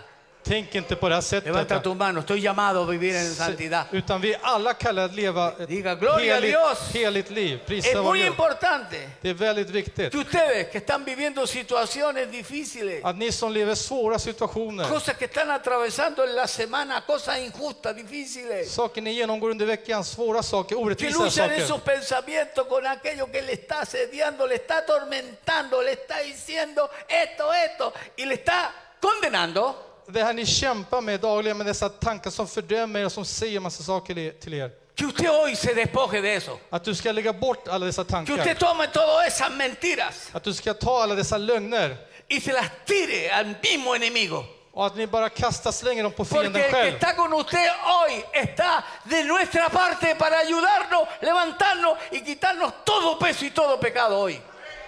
[0.49, 1.47] Tänk inte på det här sättet.
[1.47, 3.85] Levanta tu mano, estoy llamado a vivir en santidad.
[3.93, 6.79] Utan vi är alla kallade att leva ett Diga, "Gloria a heligt, Dios".
[6.95, 7.61] heligt liv.
[7.69, 8.27] Es vår muy Gud.
[8.27, 10.13] importante Det är väldigt viktigt.
[10.13, 15.25] que ustedes que están viviendo situaciones difíciles, Att ni som lever svåra situationer, cosas que
[15.25, 20.69] están atravesando en la semana, cosas injustas, difíciles, saker ni genomgår under veckan, svåra saker,
[20.69, 21.95] que orättvisa luchan en sus saker.
[21.95, 27.93] pensamientos con aquello que le está asediando, le está atormentando, le está diciendo esto, esto,
[28.17, 29.83] y le está condenando.
[30.09, 33.61] Det här ni kämpar med dagligen med dessa tankar som fördömer er och som säger
[33.61, 34.71] massa saker till er.
[34.97, 36.59] Que usted hoy se despoje de eso.
[36.71, 38.35] Att du ska lägga bort alla dessa Que tankar.
[38.39, 41.97] usted tome todas esas mentiras Att du ska ta alla dessa lögner
[42.29, 44.45] y se las tire al mismo enemigo.
[44.73, 46.95] och att ni bara kastar, slänger dem på Porque fienden el que själv.
[46.95, 53.45] está con usted hoy está de nuestra parte para ayudarnos, levantarnos y quitarnos todo peso
[53.45, 54.41] y todo pecado hoy.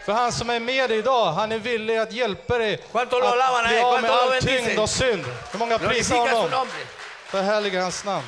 [0.09, 3.18] För han som är med dig idag, han är villig att hjälpa dig att bli
[3.81, 5.25] av med all tyngd och synd.
[5.53, 6.66] Hur många prisar honom?
[7.27, 8.27] Förhärliga hans namn.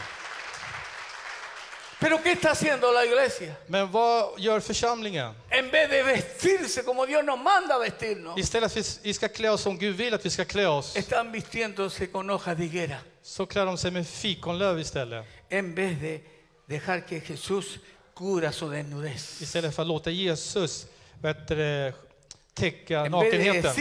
[2.01, 3.55] Pero ¿qué está haciendo la iglesia?
[3.67, 5.35] Men vad gör församlingen?
[5.49, 9.51] En vez de vestirse como Dios nos manda vestirnos, Istället för att vi ska klä
[9.51, 12.97] oss som Gud vill att vi ska klä oss, están vistiéndose con hojas de higuera.
[13.23, 15.27] så klär de sig med fikonlöv istället.
[15.49, 16.21] En vez de
[16.67, 17.79] dejar que Jesús
[18.17, 19.43] cura su desnudez.
[19.43, 20.87] Istället för att låta Jesus
[21.23, 21.93] du,
[22.55, 23.73] täcka nakenheten.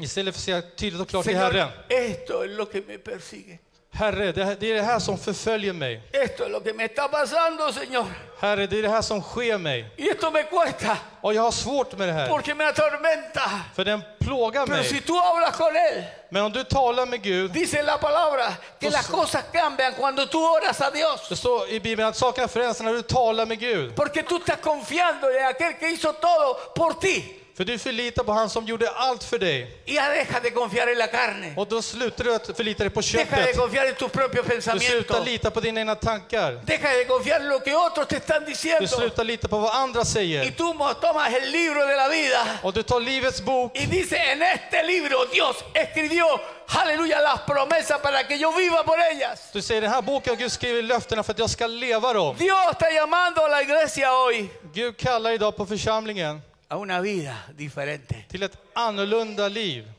[0.00, 1.68] Istället för att säga tydligt och klart till Herren.
[1.88, 3.58] esto es lo que me persigue.
[3.96, 6.00] Herre, det här- det är det här som förföljer mig.
[6.12, 8.06] Esto es lo que me está pasando, Señor.
[8.40, 9.84] Herre, det är det här som sker mig.
[9.96, 12.28] Y esto me cuesta Och jag har svårt med det här.
[12.28, 13.50] porque me atormenta.
[13.74, 15.02] För den plågar Pero si mig.
[15.02, 18.46] tú hablas con Él, Men om du talar med Gud, dice la palabra
[18.80, 21.28] que Entonces- las cosas cambian cuando tú oras a Dios.
[21.28, 23.94] det står i Bibeln att sakerna förändras när du talar med Gud.
[23.96, 27.40] Porque tú estás confiando en aquel que hizo todo por ti.
[27.56, 29.82] För du förlitar på han som gjorde allt för dig.
[29.86, 31.54] Y ya deja de confiar en la carne.
[31.56, 33.56] Och då slutar du att förlita dig på Deja de köttet.
[33.58, 35.26] confiar en tus propios Du slutar pensamientos.
[35.26, 36.60] lita på dina egna tankar.
[36.64, 38.86] Deja de confiar en lo que otros te están Du diciendo.
[38.88, 40.50] slutar lita på vad andra Y säger.
[40.56, 44.16] tú mo- tomas el libro de la vida Och du tar livets bok y dice,
[44.16, 46.26] en este libro Dios escribió,
[46.66, 49.40] aleluya, las promesas para que yo viva por ellas.
[49.52, 52.36] Du säger den här boken har Gud skrivit löftena för att jag ska leva dem.
[52.38, 57.36] Dios está llamando a la iglesia hoy Gud kallar idag på församlingen a una vida
[57.54, 58.24] diferente.
[58.28, 59.90] till ett annorlunda liv.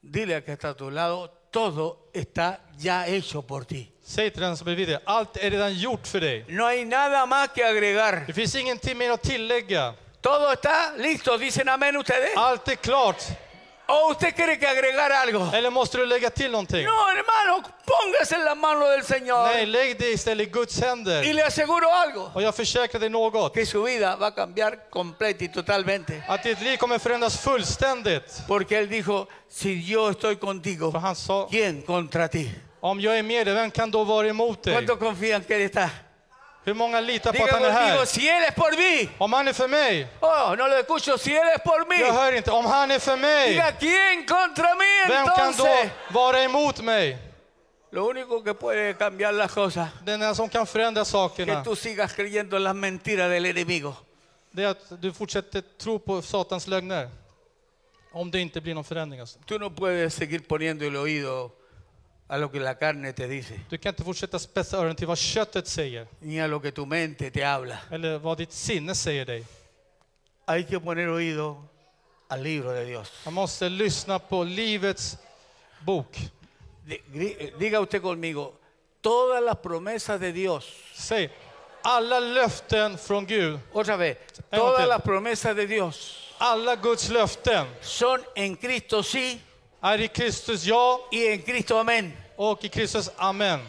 [0.00, 3.90] Dile a que está a tu lado, todo está ya hecho por ti.
[4.02, 6.44] Säg till den som är vid dig, allt är redan gjort för dig.
[6.48, 8.24] No hay nada más que agregar.
[8.26, 9.94] Det finns ingenting mer att tillägga.
[10.20, 12.36] Todo está listo, dicen amén ustedes.
[12.36, 13.24] Allt är klart.
[13.92, 15.50] ¿O usted quiere que agregar algo?
[15.54, 16.84] Eller måste du lägga till någonting?
[16.84, 19.46] No, hermano, póngase en las manos del Señor.
[19.52, 21.34] Nej, lägg det istället i Guds Y händer.
[21.34, 23.54] le aseguro algo, Och jag försäkrar dig något.
[23.54, 26.22] que su vida va a cambiar completa y totalmente.
[26.28, 28.42] Att ditt liv kommer förändras fullständigt.
[28.48, 32.50] Porque Él dijo, si yo estoy contigo, För han sa, ¿quién contra ti?
[32.80, 34.74] om jag är med dig, vem kan då vara emot dig?
[34.74, 35.90] ¿Cuántos confían que Él está?
[36.64, 38.04] Hur många litar på Diga att han är här?
[38.04, 39.08] si Él es por mí.
[39.18, 40.06] Om han är för mig?
[40.20, 42.00] Oh, no lo escucho, si Él es por mí.
[42.00, 42.50] Jag hör inte.
[42.50, 43.50] Om han är för mig?
[43.50, 45.90] Diga, ¿quién contra mí Vem kan då entonces?
[46.10, 47.18] vara emot mig?
[47.92, 51.74] Lo único que puede cambiar las cosas Den enda som kan förändra que sakerna, tú
[51.74, 53.96] sigas creyendo en las mentiras del enemigo.
[54.52, 57.08] det är att du fortsätter tro på Satans lögner.
[58.12, 59.20] Om det inte blir någon förändring.
[59.20, 59.38] Alltså.
[59.46, 61.50] Tú no puedes seguir poniendo el oído
[62.30, 65.18] a lo que la carne te dice, Du kan inte fortsätta spetsa öronen till vad
[65.18, 66.06] köttet säger.
[66.20, 67.78] ni a lo que tu mente te habla.
[67.90, 69.44] Eller vad ditt sinne säger dig.
[70.46, 71.62] Hay que poner oído
[72.28, 73.12] al libro de Dios.
[73.24, 75.16] Man måste lyssna på livets
[75.84, 76.16] bok.
[76.86, 78.52] Di- Diga usted conmigo,
[79.00, 80.64] todas las promesas de Dios
[80.94, 81.30] Säg,
[81.82, 84.18] Alla löften från Gud, Otra vez,
[84.50, 89.40] todas las promesas de Dios alla Guds löften son en Cristo sí
[89.82, 92.12] är i Kristus ja y en Cristo amén.
[92.36, 93.60] och i Kristus amen.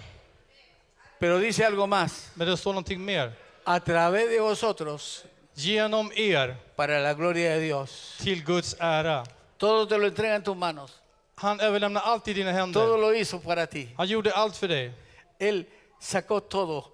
[1.20, 3.32] Pero dice algo más, Men det står någonting mer.
[3.66, 5.24] a través de vosotros,
[5.56, 8.18] Genom er para la gloria de Dios.
[8.24, 9.24] till Guds ära.
[9.58, 11.00] Todo te lo entrega en tus manos.
[11.36, 12.98] Han överlämnar allt i dina Todo händer.
[12.98, 13.90] lo hizo para ti.
[13.98, 14.92] Han gjorde allt för dig.
[15.40, 15.66] Él
[16.00, 16.92] sacó todo.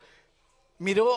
[0.78, 1.08] Miró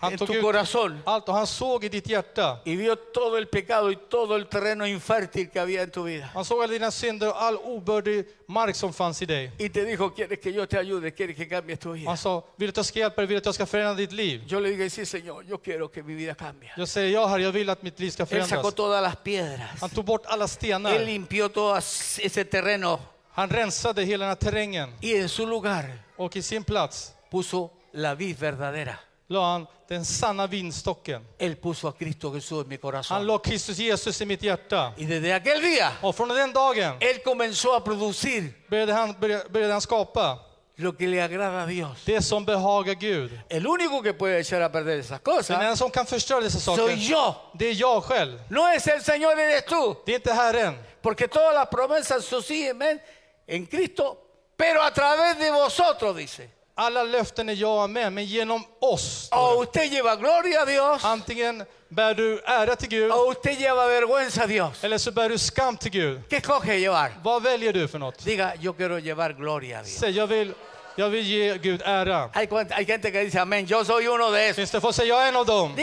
[0.00, 2.58] Han en tu ut corazón allt och han såg i ditt hjärta.
[2.64, 6.30] y vio todo el pecado y todo el terreno infértil que había en tu vida.
[6.34, 9.50] Han såg alla dina synder och all obördig mark som fanns i dig.
[9.58, 11.12] Y te dijo, ¿quieres que yo te ayude?
[11.12, 12.10] ¿Quieres que cambies tu vida?
[12.10, 13.26] Han sa, vill du att jag ska hjälpa dig?
[13.26, 14.44] Vill du att jag ska förändra ditt liv?
[14.46, 16.72] Yo le dije, sí, Señor, yo quiero que mi vida cambie.
[16.76, 19.82] Jag säger ja, Herre, jag vill att mitt liv ska Él sacó todas las piedras.
[19.82, 20.46] Han tog bort alla
[20.94, 23.00] Él limpió todo ese terreno
[23.32, 24.94] Han rensade hela den här terrängen.
[25.00, 28.98] y en su lugar Och i sin plats puso la vid verdadera.
[29.28, 31.26] La han den sanna vinstocken.
[31.38, 33.26] Él puso a Cristo Jesús en mi Han corazón.
[33.26, 34.92] la Kristus Jesus i mitt hjärta.
[34.96, 39.72] Y desde aquel día, Och från den dagen Él comenzó a producir började han, började,
[39.72, 40.38] han skapa
[40.76, 42.04] lo que le agrada a Dios.
[42.04, 43.30] det som behagar Gud.
[43.48, 46.60] El único que puede echar a perder esas Den cosas enda som kan förstöra dessa
[46.60, 47.34] soy saker, yo.
[47.54, 48.40] det är jag själv.
[48.48, 49.96] No es el Señor, eres tú.
[50.06, 50.78] Det är inte Herren.
[51.02, 52.32] Porque todas las promesas
[52.70, 53.00] amén,
[53.46, 54.18] en Cristo,
[54.56, 56.57] pero a través de vosotros, dice.
[56.80, 59.26] Alla löften är ja amen, men genom oss.
[59.26, 59.60] står O det.
[59.68, 64.42] usted lleva gloria a Dios, Antingen bär du ära till Gud, o usted lleva vergüenza
[64.42, 64.84] a Dios.
[64.84, 66.20] eller så bär du skam till Gud.
[66.28, 67.12] ¿Qué escoge llevar?
[67.22, 68.24] Vad väljer du för något?
[68.24, 69.98] Diga, yo quiero llevar gloria a Dios.
[69.98, 70.52] Säg, jag vill,
[70.98, 72.30] jag vill ge Gud ära.
[72.34, 74.56] Hay, cuant- hay gente que dice, amén, yo soy uno de esos.
[74.56, 75.76] Finns det folk som säger, jag är en av dem?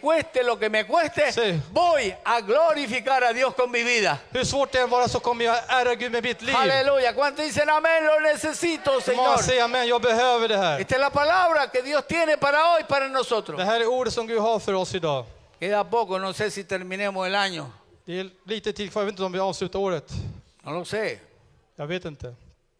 [0.00, 1.60] Cueste lo que me cueste, Sí.
[1.72, 4.18] voy a glorificar a Dios con mi vida.
[4.30, 6.56] Hur svårt det än vara så kommer jag ära Gud med mitt liv.
[6.56, 7.12] Aleluya.
[7.14, 8.04] ¿Cuántos dicen amén?
[8.06, 9.42] Lo necesito, Hur många Señor.
[9.42, 10.80] säger amen, jag behöver det här.
[10.80, 13.56] Esta es la palabra que Dios tiene para hoy, para nosotros.
[13.58, 15.24] Det här är ordet som Gud har för oss idag.
[15.60, 17.66] Queda poco, no sé si terminemos el año.
[18.04, 20.08] Det är lite tid kvar, jag vet inte om vi avslutar året.
[20.64, 21.18] No lo sé.
[21.76, 22.34] Jag vet inte.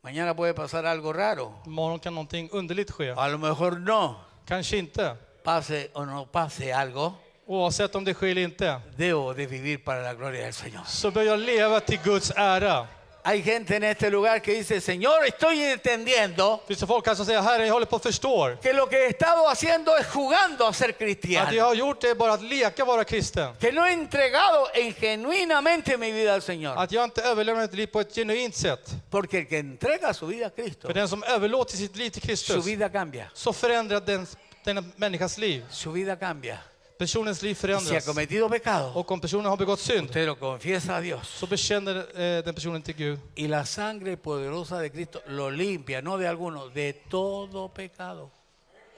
[0.04, 1.52] Mañana puede pasar algo raro.
[1.66, 3.14] Imorgon kan någonting underligt ske.
[3.16, 4.16] A lo mejor no.
[4.46, 5.16] Kanske inte.
[5.44, 7.14] Pase o no pase algo,
[7.46, 10.84] Oavsett om det sker eller inte, debo de vivir para la gloria del Señor.
[10.86, 12.86] så bör jag leva till Guds ära.
[13.24, 17.26] Hay gente en este lugar que dice, Señor, estoy entendiendo Finns det folk här som
[17.26, 20.66] säger, Herre, jag håller på att förstå que lo que he estado haciendo es jugando
[20.66, 21.52] a ser att cristiano.
[21.52, 23.54] jag har gjort det är bara att leka vara kristen.
[23.60, 26.74] Que no he entregado en genuinamente mi vida al Señor.
[26.76, 28.90] Att jag inte överlämnar mitt liv på ett genuint sätt.
[29.10, 32.22] Porque el que entrega su vida a Cristo, För den som överlåter sitt liv till
[32.22, 33.26] su Kristus, vida cambia.
[33.34, 34.26] så förändrar den,
[34.64, 35.64] den människans liv.
[35.70, 36.58] Su vida cambia.
[37.02, 38.06] Personens liv Y si ha förändras.
[38.06, 41.28] cometido pecado, Och om personen har begått synd, usted lo confiesa a Dios.
[41.28, 43.18] så bekänner eh, den personen till Gud.
[43.34, 46.28] Y la sangre poderosa de Cristo lo limpia, no de
[46.74, 48.30] de todo pecado.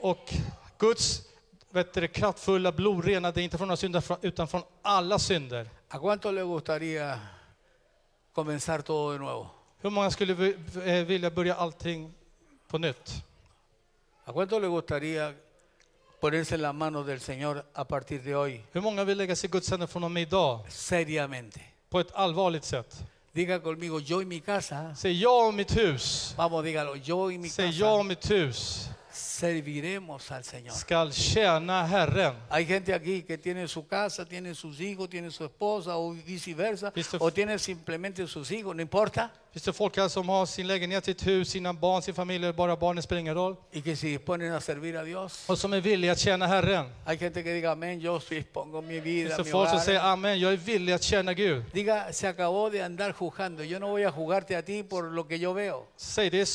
[0.00, 0.34] Och
[0.78, 1.22] Guds
[1.70, 3.04] vet du, kraftfulla blod
[3.40, 5.68] inte från några synder utan från alla synder.
[5.88, 7.18] ¿A cuánto le gustaría
[8.34, 9.50] comenzar todo de nuevo?
[9.82, 12.12] Hur många skulle vi- eh, vilja börja allting
[12.68, 13.22] på nytt?
[14.26, 15.34] ¿A cuánto le gustaría
[16.24, 19.48] ponerse en las manos del Señor a partir de hoy, Hur många vill lägga sig
[19.48, 20.60] i Guds händer från och med idag?
[20.68, 21.60] seriamente?
[21.90, 23.04] På ett allvarligt sätt.
[23.32, 26.34] Diga conmigo, yo y mi casa, Säg ja om mitt hus.
[26.36, 28.88] vamos, dígalo, yo y mi Säg ja casa om mitt hus.
[29.14, 30.74] Serviremos al Señor.
[30.74, 32.34] Skall tjäna Herren.
[32.50, 36.92] Hay gente aquí que tiene su casa, tiene sus hijos, tiene su esposa o viceversa,
[36.92, 40.66] Visst- o tiene simplemente sus hijos, no importa, Finns det folk här som har sin
[40.66, 43.56] lägenhet, sitt hus, sina barn, sin familj, eller bara barnen spelar ingen roll.
[43.72, 45.44] y que se disponen a servir a Dios.
[45.48, 46.86] Och som är villiga att tjäna Herren.
[47.04, 50.00] Hay gente que diga, amén, yo dispongo mi vida, Finns det mi folk som säger
[50.00, 50.12] hogar.
[50.12, 51.64] amen, jag är villig att tjäna Gud.
[51.72, 55.24] Diga, se acabó de andar juzgando, yo no voy a jugarte a ti por lo
[55.28, 55.86] que yo veo.
[55.96, 56.48] Säg det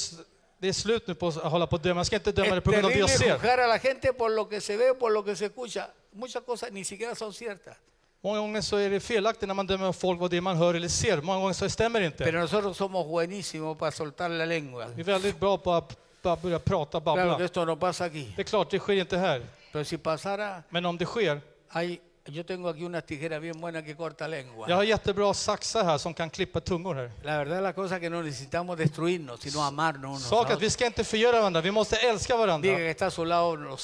[0.59, 1.99] det är slut nu på att hålla på och döma.
[1.99, 3.33] Jag ska inte döma dig på grund av det jag ser.
[3.33, 5.87] juzgar a la gente por lo que se ve, por lo que se escucha.
[6.11, 7.75] Muchas cosas ni siquiera son ciertas.
[8.21, 10.87] Många gånger så är det felaktigt när man dömer folk vad det man hör eller
[10.87, 11.21] ser.
[11.21, 12.23] Många gånger så stämmer det inte.
[12.23, 14.87] Pero nosotros somos buenísimos para soltar la lengua.
[14.95, 17.45] Vi är väldigt bra på att bara börja prata, Claro que babbla.
[17.45, 18.33] esto no pasa aquí.
[18.35, 19.41] Det är klart, det sker inte här.
[19.71, 21.99] Pero si pasara, Men om det sker, hay,
[22.31, 24.67] yo tengo aquí unas tijeras bien buenas que corta lengua.
[24.69, 27.11] jag har jättebra saxar här som kan klippa tungor här.
[27.23, 30.69] La verdad la cosa que no necesitamos destruirnos, sino amarnos unos a Saken att vi
[30.69, 32.75] ska inte förgöra varandra, vi måste älska Diga varandra.
[32.75, 33.77] que está a su lado, lo,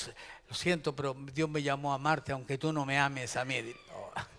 [0.48, 3.74] lo siento, pero Dios me llamó a amarte aunque tú no me ames a mí.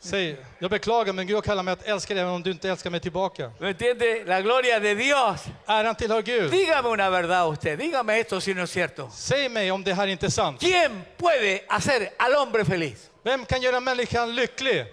[0.00, 2.90] Säg, jag beklagar men Gud kallar mig att älska dig även om du inte älskar
[2.90, 3.50] mig tillbaka.
[3.58, 4.24] ¿Me entiende?
[4.26, 5.44] La gloria de Dios.
[5.66, 6.50] Äran tillhör Gud.
[6.50, 9.10] Dígame una verdad usted, dígame esto si no es cierto.
[9.10, 10.60] Säg mig om det här inte är sant.
[10.60, 13.10] ¿Quién puede hacer al hombre feliz?
[13.26, 14.86] Vem kan göra människan lycklig?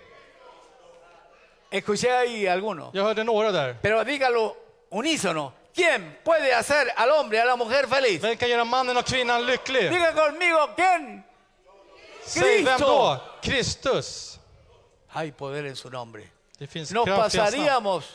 [1.71, 3.75] Escuché ahí alguno, Jag hörde några där.
[3.81, 4.55] pero dígalo
[4.89, 5.53] unísono.
[5.75, 8.21] ¿Quién puede hacer al hombre, a la mujer feliz?
[8.23, 9.91] Vem kan göra mannen och kvinnan lycklig?
[9.91, 11.23] Diga conmigo, ¿quién
[12.25, 13.19] Säg vem Cristo.
[13.41, 14.39] Kristus.
[15.09, 16.23] Hay poder en su nombre.
[16.57, 17.65] Det finns Nos kraft i hans namn.
[17.65, 18.05] pasaríamos,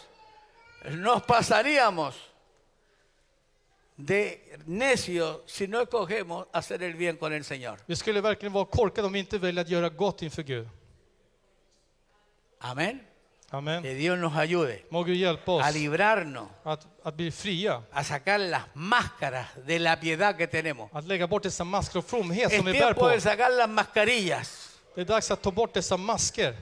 [0.84, 2.14] nos pasaríamos
[4.00, 7.78] de necio si no escogemos hacer el bien con el Señor.
[7.86, 10.68] Vi skulle verkligen vara korkade om vi inte väljer att göra gott inför Gud.
[12.60, 13.00] Amén.
[13.50, 13.82] Amen.
[13.82, 17.82] Que Dios nos ayude Må Gud hjälpa oss a librarnos, att, att bli fria.
[17.92, 20.90] a sacar las máscaras de la piedad que tenemos.
[20.92, 23.08] Att lägga bort dessa masker och fromhet Es som vi bär tiempo på.
[23.08, 24.78] de sacar las mascarillas.
[24.94, 26.54] Det är dags att ta bort dessa masker.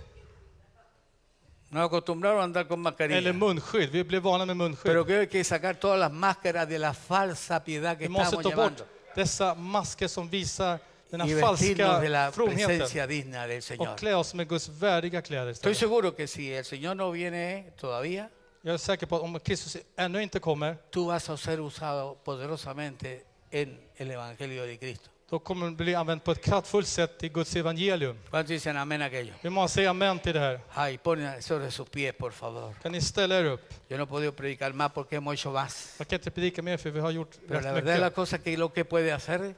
[1.71, 3.35] Nos acostumbraron a andar con Eller mascarillas.
[3.35, 3.91] munskydd.
[3.91, 4.83] Vi blev vana med munskydd.
[4.93, 8.37] Pero que hay que sacar todas las máscaras de la falsa piedad que Vi måste
[8.37, 8.87] estamos ta bort llevando.
[9.17, 10.79] dessa masker som visar
[11.11, 12.67] den Y här vestirnos de la fromheten.
[12.67, 13.89] presencia digna del Señor.
[13.93, 15.79] Och klä oss med Guds värdiga kläder Estoy istället.
[15.79, 18.29] seguro que si el Señor no viene todavía,
[18.63, 22.15] Jag är säker på att om Kristus ännu inte kommer, tú vas a ser usado
[22.25, 25.09] poderosamente en el Evangelio de Cristo.
[25.31, 28.17] Då kommer det bli använt på ett kraftfullt sätt i Guds evangelium.
[28.31, 29.33] ¿Cuántos dicen amén a aquello?
[29.43, 30.61] Vi måste säga amen till det här.
[30.75, 30.99] Ay,
[31.41, 32.75] sobre sus pies, por favor.
[32.83, 33.61] Kan ni ställa er upp?
[33.89, 35.95] Yo no predicar más porque hemos hecho más.
[35.99, 38.07] Jag kan inte predika mer för vi har gjort Pero la rätt verdad es la
[38.07, 38.15] mycket.
[38.15, 39.55] cosa que lo que puede hacer,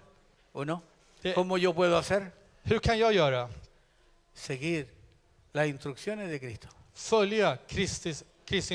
[0.53, 0.81] ¿o no?
[1.23, 2.33] Det- ¿Cómo yo puedo hacer?
[2.65, 3.49] Hur kan jag göra?
[4.35, 4.87] Seguir
[5.53, 6.69] las instrucciones de Cristo.
[6.95, 8.15] Följa Kristi,
[8.49, 8.75] Kristi.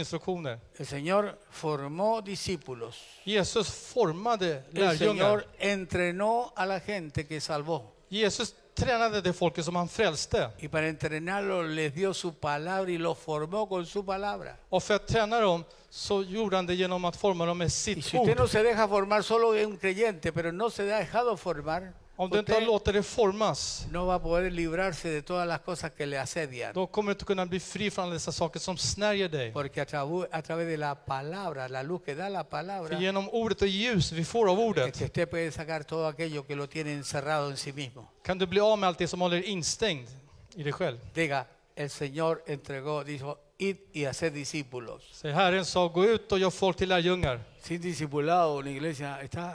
[0.78, 3.02] El Señor formó discípulos.
[3.26, 4.98] Jesus formade El.
[4.98, 7.92] Señor entrenó a la gente que salvó.
[8.08, 10.50] Jesus tränade det folket som han frälste.
[10.60, 14.58] Y para entrenarlos les dio su palabra y los formó con su palabra.
[14.70, 17.72] Och för att träna dem så gjorde han det genom att forma dem med Y
[17.72, 20.98] sitt si usted no se deja formar, solo es un creyente, pero no se ha
[20.98, 25.10] dejado formar, Om du inte har usted låtit det formas, no va a poder librarse
[25.10, 26.74] de todas las cosas que le asedian.
[26.74, 29.54] då kommer du inte kunna bli fri från alla dessa saker som snärjer dig.
[29.54, 33.00] Porque a, travu- a través de la palabra, la luz que da la För palabra,
[33.00, 36.44] genom ordet och ljus vi får av es ordet que usted puede sacar todo aquello
[36.48, 38.08] que lo tiene encerrado en sí mismo.
[38.24, 40.08] kan du bli av med allt det som håller dig instängd
[40.56, 40.98] i dig själv.
[41.14, 41.46] Diga,
[41.76, 45.02] el Señor entregó, dijo, id y hacer discípulos.
[45.12, 47.40] Så Herren sa, gå ut och gör folk till lärjungar.
[47.62, 49.50] Sin discipulado, la iglesia está.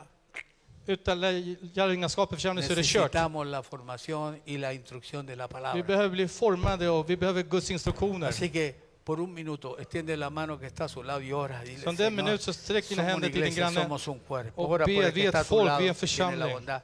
[0.89, 3.13] Utan lär- lärjungaskap i församlingen så är det kört.
[3.13, 5.83] Necesitamos la formación y la instrucción de la Vi palabra.
[5.83, 8.29] behöver bli formade och vi behöver Guds instruktioner.
[8.29, 8.75] Así que
[9.05, 11.61] por un minuto extiende la mano que está a su lado y ora.
[11.63, 13.65] Dile, Så under en "Señor, minut så sträck dina somos una händer till din iglesia,
[13.71, 13.83] granne.
[13.83, 14.63] somos un cuerpo.
[14.63, 15.87] Och Ora be, por el vi que är está a ett tu folk, lado, vi
[15.87, 16.55] är en tiene la församling.
[16.55, 16.81] bondad.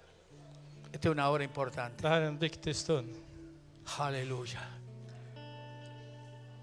[0.93, 2.03] Esta es una hora importante.
[2.03, 3.15] Det här är en viktig stund.
[3.99, 4.61] Aleluya.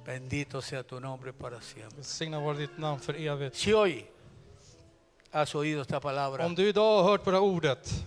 [0.05, 1.95] Bendito sea tu nombre para siempre.
[1.97, 3.55] Välsigna vara ditt namn för evigt.
[3.55, 4.05] Si hoy
[5.31, 8.05] has oído esta palabra Om du idag har hört på det här ordet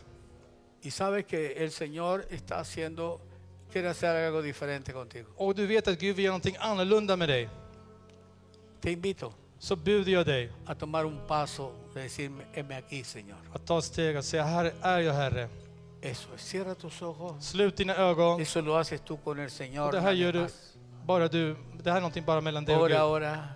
[0.82, 3.20] y sabes que el Señor está haciendo,
[3.72, 7.28] quiere hacer algo diferente contigo, och du vet att Gud vill göra någonting annorlunda med
[7.28, 7.48] dig,
[8.80, 13.36] te invito så bjuder jag dig a tomar un paso de decirme, heme aquí, Señor.
[13.54, 15.48] att ta ett steg och säga, här är jag Herre.
[16.02, 17.48] Eso es, cierra tus ojos.
[17.48, 18.40] Slut dina ögon.
[18.40, 19.86] Eso lo haces tú con el Señor.
[19.86, 20.76] Och det här nadie gör du, más.
[21.06, 21.56] bara du.
[21.82, 22.96] Det här är någonting bara mellan dig och Ora Gud.
[22.98, 23.48] ahora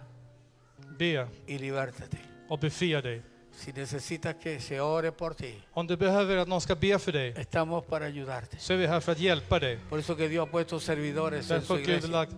[0.98, 2.18] Be y libértate.
[2.48, 3.22] och befria dig.
[3.58, 7.12] Si necesitas que se ore por ti, Om du behöver att någon ska be för
[7.12, 8.56] dig, estamos para ayudarte.
[8.58, 9.78] så är vi här för att hjälpa dig.
[9.90, 12.10] Por eso que Dios ha puesto servidores en Därför su har Gud iglesia.
[12.10, 12.32] lagt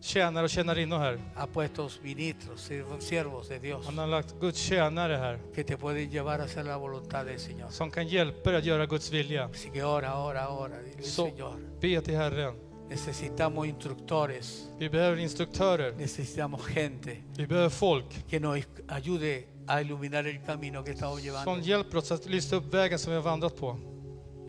[0.00, 1.18] tjänare och tjänarinnor här.
[1.36, 5.76] Ha puesto ministros, siervos- siervos de Dios Han har lagt Guds tjänare här que te
[5.76, 7.68] pueden llevar a hacer la voluntad del Señor.
[7.70, 9.44] som kan hjälpa dig att göra Guds vilja.
[9.46, 10.74] Así que ora, ora, ora.
[10.82, 12.54] Dile, Så Señor, be till Herren.
[12.88, 15.92] necesitamos instructores, Vi behöver instruktörer.
[15.92, 18.58] necesitamos gente Vi behöver folk que nos
[18.88, 21.60] ayude a iluminar el camino que estamos som llevando.
[21.60, 23.76] hjälper oss att lyfta upp vägen som vi har vandrat på.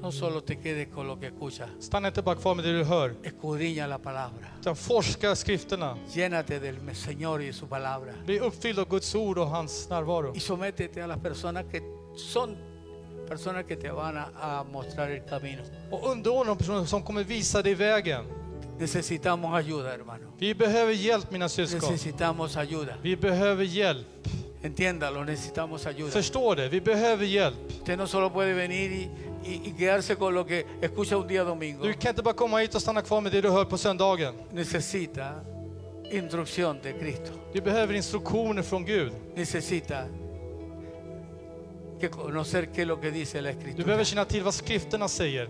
[0.02, 2.84] No solo te quedes con lo que escuchas, Stanna inte bara kvar med det du
[2.84, 4.48] hör, escudriña la palabra.
[4.60, 5.98] utan forska skrifterna.
[6.14, 8.14] Llénate del Señor y su palabra.
[8.26, 10.34] Bli uppfylld av Guds ord och hans närvaro.
[10.36, 11.82] Y sométete a las personas que
[12.16, 12.58] son
[13.28, 15.64] personas que te van a, a mostrar el camino.
[15.92, 18.26] Och underordna de personer som kommer visa dig vägen.
[18.80, 20.32] Necesitamos ayuda, hermano.
[20.38, 21.80] Vi behöver hjälp mina syskon.
[21.92, 22.94] Necesitamos ayuda.
[23.02, 24.08] Vi behöver hjälp.
[24.66, 26.12] Entiéndalo, necesitamos ayuda.
[26.12, 27.56] Förstå det, vi behöver hjälp.
[27.70, 29.10] Usted no solo puede venir y,
[29.46, 31.86] y- y quedarse con lo que escucha un día domingo.
[31.86, 34.34] Du kan inte bara komma hit och stanna kvar med det du hör på söndagen.
[34.54, 35.30] Necesita
[36.12, 37.32] instrucción de Cristo.
[37.54, 39.12] Du behöver instruktioner från Gud.
[39.36, 40.06] Necesita
[42.00, 45.50] que conocer qué lo que dice la Du behöver känna till vad skrifterna säger.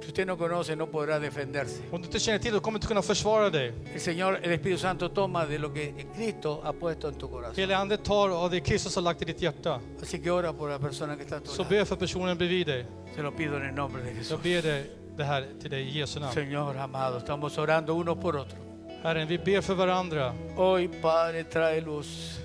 [0.00, 1.82] Si usted no conoce, no podrá defenderse.
[1.90, 3.72] Om du inte känner till det kommer du inte kunna försvara dig.
[3.94, 7.54] El Señor, el Espíritu Santo toma de lo que Cristo ha puesto en tu corazón.
[7.56, 9.80] Helig Ande tar av det Kristus har lagt i ditt hjärta.
[10.02, 11.70] Así que ora por la persona que está a tu Så lado.
[11.70, 12.86] be för personen bredvid dig.
[13.16, 14.30] Se lo pido en el nombre de Jesús.
[14.30, 16.32] Jag ber dig det här till dig i Jesu namn.
[16.34, 18.58] Señor amado, estamos orando uno por otro.
[19.02, 20.34] Herren, vi ber för varandra.
[20.56, 22.38] Hoy, Padre, trae luz.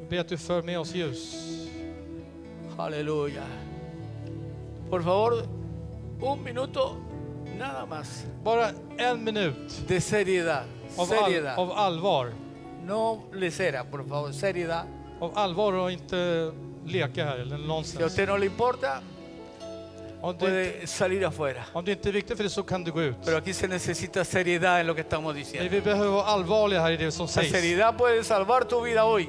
[0.00, 1.34] Vi ber att du för med oss ljus.
[2.78, 3.42] Aleluya.
[4.90, 5.42] Por favor,
[6.20, 6.96] un minuto,
[7.58, 8.24] Nada más.
[8.44, 9.54] Bara en minut
[9.88, 10.62] De seriedad.
[10.96, 11.58] av, all, Seriedad.
[11.58, 12.32] av allvar.
[12.86, 14.32] No lecera, por favor.
[14.32, 14.84] Seriedad.
[15.20, 16.52] Av allvar och inte
[16.86, 18.04] leka här eller Si a nonsens.
[18.06, 18.98] usted no le importa,
[20.20, 21.62] Om puede salir afuera.
[21.72, 23.16] om det inte är viktigt för dig så kan du gå ut.
[23.24, 25.70] Pero aquí se necesita seriedad en lo que estamos Men diciendo.
[25.70, 27.52] vi behöver vara allvarliga här i det som La sägs.
[27.52, 29.28] seriedad puede salvar tu vida hoy.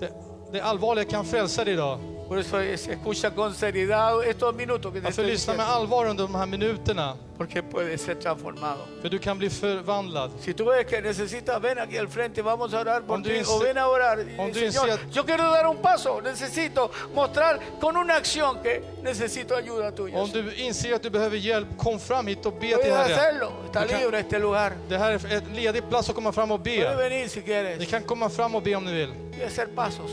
[0.00, 0.12] Det,
[0.52, 1.98] det allvarliga kan frälsa dig idag.
[2.32, 6.32] Por eso escucha con seriedad estos minutos que te estoy lyssna med allvar under de
[6.32, 7.14] här minuterna?
[7.36, 8.86] Porque puede ser transformado.
[9.02, 10.30] För du kan bli förvandlad.
[10.40, 13.42] Si tú ves que necesitas, ven aquí al frente, vamos a orar por ti.
[13.46, 14.18] O ven a orar.
[14.38, 16.22] Om du Señor, yo quiero dar un paso.
[16.22, 20.16] Necesito mostrar con una acción que necesito ayuda tuya.
[20.16, 23.12] Om du inser att du behöver hjälp, kom fram hit och be till Herren.
[23.12, 23.52] hacerlo.
[23.66, 24.72] Está libre este lugar.
[24.88, 26.96] Det här är ett ledig plats att komma fram och be.
[26.96, 27.78] venir si quieres.
[27.78, 29.12] Ni kan komma fram och be om ni vill.
[29.44, 30.10] hacer pasos.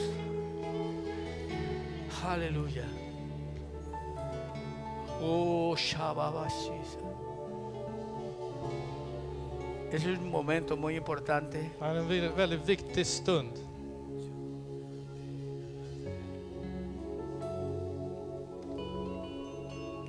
[2.26, 2.86] Aleluya.
[5.22, 7.00] Oh, Shababashisa.
[9.92, 11.72] Es un momento muy importante.
[11.80, 13.52] Det är en väldigt- väldigt viktig stund.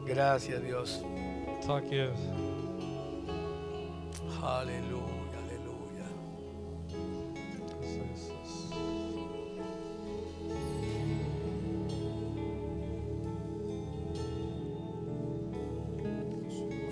[0.06, 1.04] Gracias, Dios.
[1.66, 1.84] Tack
[4.42, 5.19] aleluya.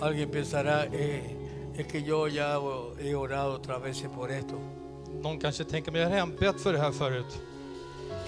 [0.08, 1.36] Alguien pensará, eh,
[1.76, 2.58] es que yo ya
[2.98, 4.58] he orado otras veces por esto.
[5.22, 7.38] Någon kanske tänker, men jag har redan bett för det här förut.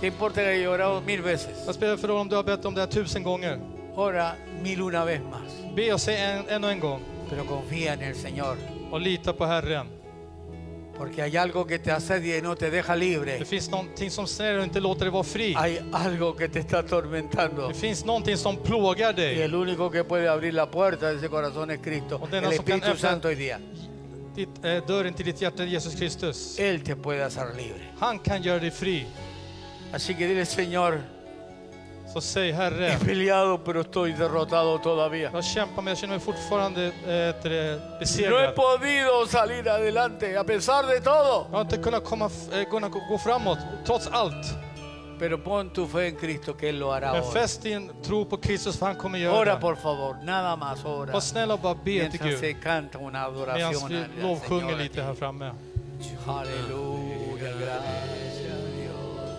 [0.00, 1.66] ¿Qué importa que haya orado mil veces?
[1.66, 3.60] Vad spelar det för roll om du har bett om det här tusen gånger?
[3.96, 5.74] Ora mil una vez más.
[5.76, 7.00] Be och säg en, en gång.
[7.30, 8.56] Pero confía en el Señor.
[8.90, 9.86] Och lita på Herren.
[11.00, 13.44] Porque hay algo que te asedia y no te deja Det libre.
[13.46, 15.54] finns någonting som snärjer och inte låter dig vara fri.
[15.54, 17.68] Hay algo que te está atormentando.
[17.68, 21.30] Det finns någonting som plågar Y el único que puede abrir la puerta de ese
[21.30, 23.58] corazón es Cristo, el Espíritu Santo hoy día.
[24.36, 26.58] Ditt, eh, dörren till ditt hjärta Jesus Kristus.
[26.58, 27.80] Él te puede hacer libre.
[27.98, 29.06] Han kan göra dig fri.
[29.92, 31.00] Así que dile, Señor,
[32.12, 32.52] Så säg
[33.04, 35.30] peleado pero estoy derrotado todavía.
[35.32, 38.54] jag kämpar men jag känner mig fortfarande eh, till det, No he besegrad.
[38.54, 41.46] podido salir adelante a pesar de todo.
[41.50, 44.46] Jag har inte kunnat komma, f- eh, kunna gå gå framåt, trots allt.
[45.18, 47.32] Pero pon tu fe en Cristo que Él lo hará Men hoy.
[47.32, 49.60] fäst din tro på Kristus för han kommer göra Ora det.
[49.60, 51.12] por favor, nada más ora.
[51.12, 52.38] Var snäll och bara be till Mientras Gud.
[52.40, 54.78] se canta una Medan adoración vi al al lovsjunger Señor.
[54.82, 55.52] lite här framme.
[56.26, 59.30] Aleluya, gracias Dios.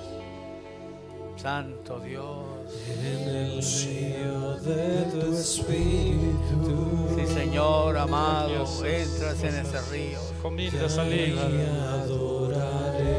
[1.42, 2.46] Santo Dios.
[2.88, 10.20] En el río de tu espíritu Sí, Señor amado, entras en ese río.
[10.58, 11.68] Y Herre.
[12.04, 13.12] adoraré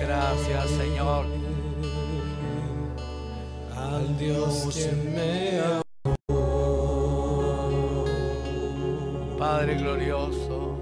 [0.00, 1.26] Gracias, Señor.
[3.76, 5.82] al Dios que me
[9.38, 10.78] Padre glorioso.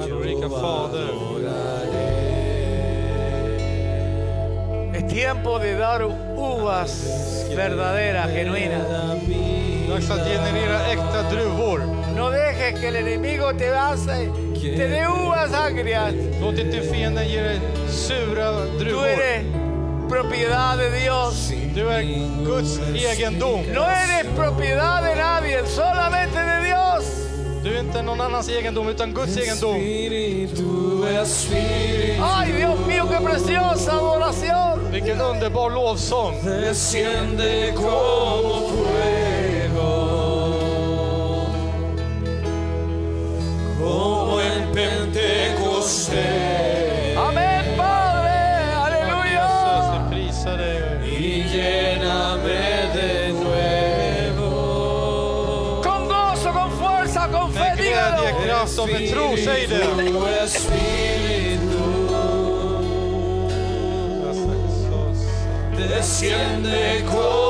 [0.00, 1.14] Ärorika Fader.
[4.94, 6.02] Es tiempo de dar
[6.36, 6.90] uvas
[7.56, 8.86] verdaderas, genuinas.
[9.88, 11.80] Dags att generera äkta druvor.
[12.16, 14.30] No dejes que el enemigo te hace,
[14.60, 16.12] te dé uvas agrias.
[16.40, 19.06] Låt inte fienden ge dig sura Tú druvor.
[19.08, 19.44] eres
[20.08, 21.52] propiedad de Dios.
[21.74, 22.02] Du är
[22.44, 23.62] Guds egendom.
[23.74, 27.04] No eres propiedad de nadie, solamente de Dios.
[27.62, 29.76] Du är inte någon annans egendom utan Guds egendom.
[29.76, 34.83] Espíritu, Espíritu, Ay, Dios mío, qué preciosa adoración.
[34.94, 36.34] Vilken underbar lovsång.
[36.44, 39.90] desciende como fuego,
[43.78, 46.14] como en Pentecostés,
[47.16, 48.30] Amén, Padre.
[48.86, 49.48] Aleluya.
[51.04, 54.50] y lléname de nuevo.
[55.82, 58.42] Con gozo, con fuerza, con fe, Med glädje, dígalo.
[58.44, 59.84] kraft och med tro, säg det.
[66.14, 67.43] Desciende como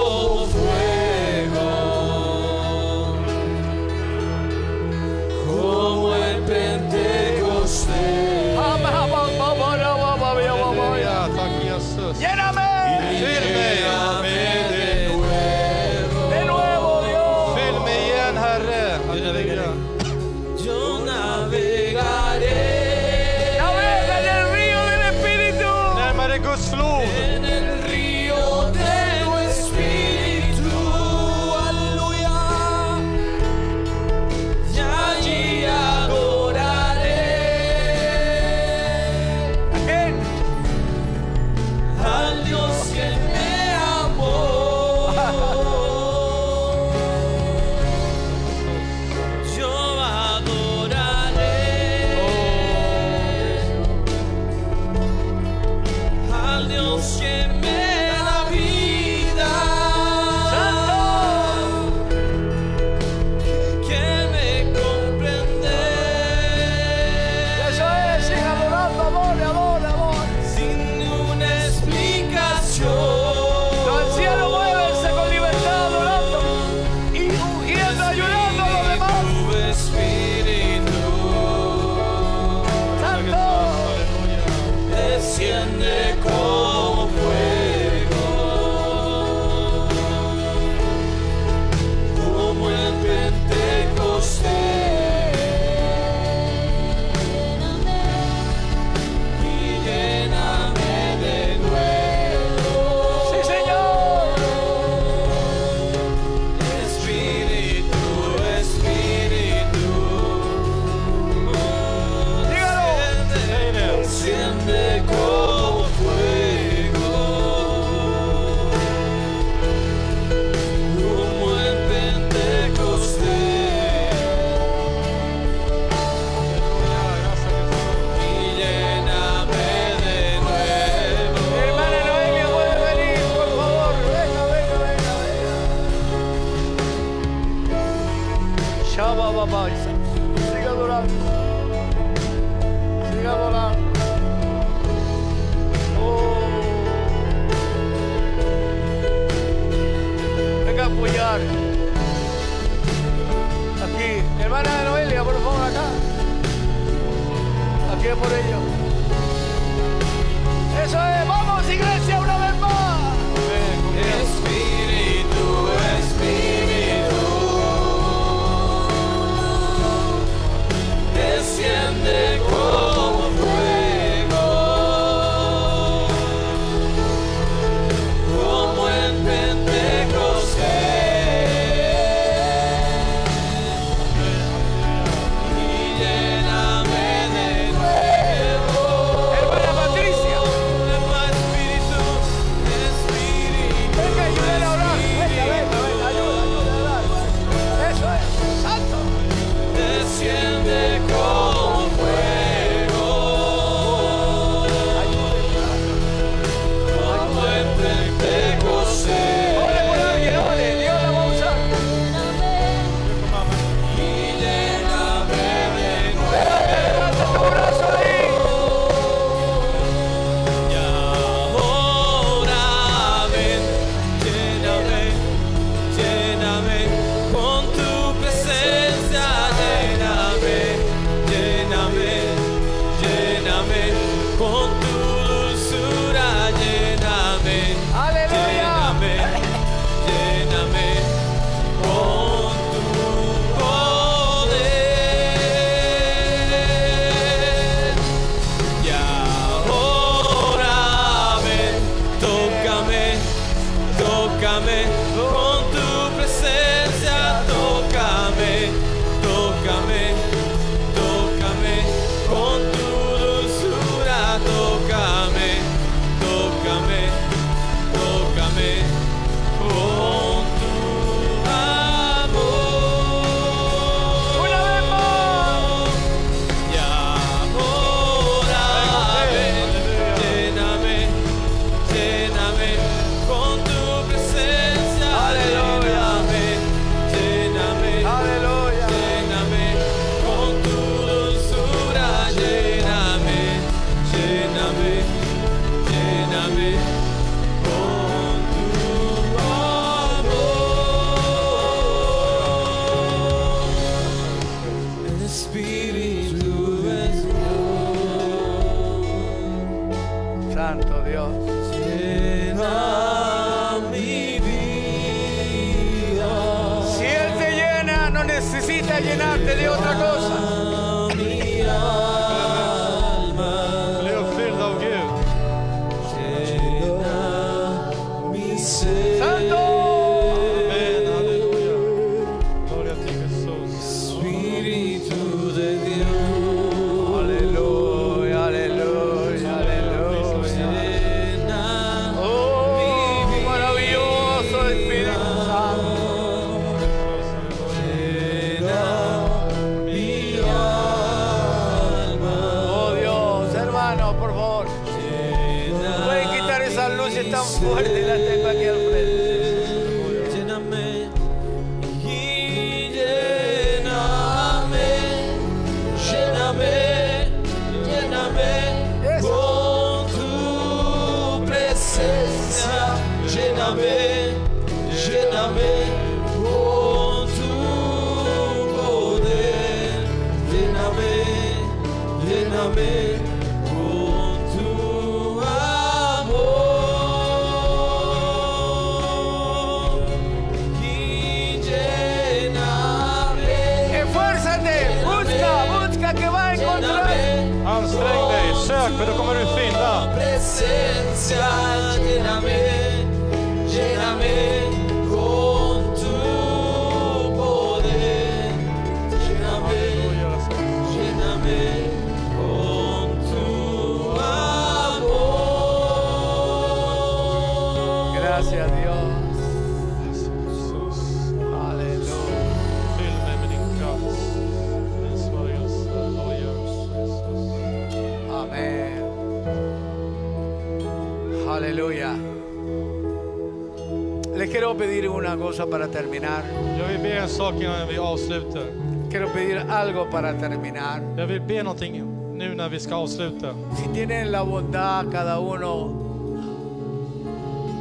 [434.75, 436.43] Quiero pedir una cosa para terminar.
[436.79, 438.62] Jag vill be en sak innan vi avslutar.
[439.11, 441.01] quiero pedir algo para terminar.
[441.16, 442.03] Jag vill be någonting
[442.37, 443.55] nu när vi ska avsluta.
[443.77, 446.01] Si tienen la bondad cada uno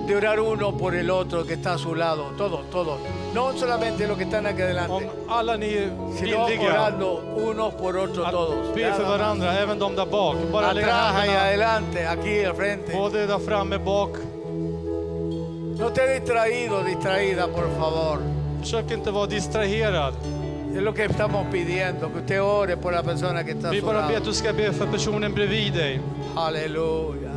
[0.07, 2.99] de orar uno por el otro que está a su lado, todos, todos.
[3.33, 5.89] No solamente los que están aquí Om adelante, alla ni är
[6.19, 8.69] sino villiga orando unos por otros todos.
[8.69, 9.09] att be för Nada más.
[9.19, 10.35] varandra, även de där bak.
[10.51, 12.93] Bara lägg Atrás y händerna adelante, aquí al frente.
[12.93, 14.09] både där framme bak.
[15.83, 18.19] No te distraído, distraída, por favor.
[18.59, 20.13] Försök inte vara distraherad.
[20.75, 24.07] Es lo que estamos pidiendo, que usted ore por la persona que está Vi bara
[24.07, 26.01] ber att du ska be för personen bredvid dig.
[26.35, 27.31] Aleluya.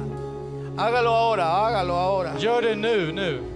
[0.77, 2.31] Hágalo ahora, hágalo ahora.
[2.39, 3.56] Gör det nu, nu.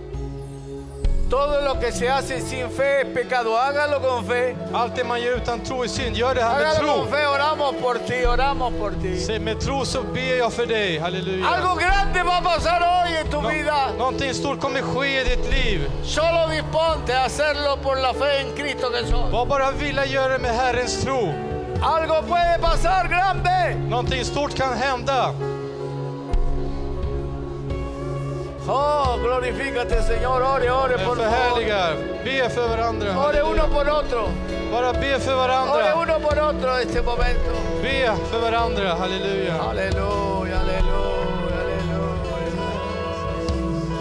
[1.30, 3.56] Todo lo que se hace sin fe es pecado.
[3.56, 4.56] Hágalo con fe.
[4.74, 6.16] Allt det man gör utan tro är synd.
[6.16, 7.26] Gör det här med Hágalo con fe.
[7.26, 9.20] Oramos por ti, oramos por ti.
[9.20, 10.98] Säg med tro så ber jag för dig.
[10.98, 11.46] Halleluja.
[11.48, 13.92] Algo grande va a pasar hoy en tu Nå- vida.
[13.98, 15.90] någonting stort kommer ske i ditt liv.
[16.04, 19.30] Solo disponte a hacerlo por la fe en Cristo Jesús.
[19.32, 21.34] Var bara vilja göra det med Herrens tro.
[21.82, 23.74] Algo puede pasar grande.
[23.88, 25.34] Någonting stort kan hända.
[28.68, 30.42] Oh, glorifícate Señor.
[30.42, 31.16] Ore, ore por favor.
[31.16, 31.96] förhärligar.
[32.24, 33.18] Be för varandra.
[33.18, 33.74] Ore uno Halleluja.
[33.74, 34.28] por otro.
[34.72, 37.50] Bara be för Ore uno por otro en este momento.
[37.82, 38.94] Be för varandra.
[38.94, 39.54] Halleluja.
[39.70, 42.00] Aleluya, aleluya, aleluya.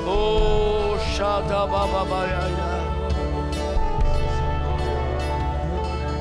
[0.08, 2.50] Oh, shata baba bayaya.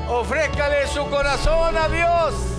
[0.09, 2.58] Ofrézcale su corazón a Dios.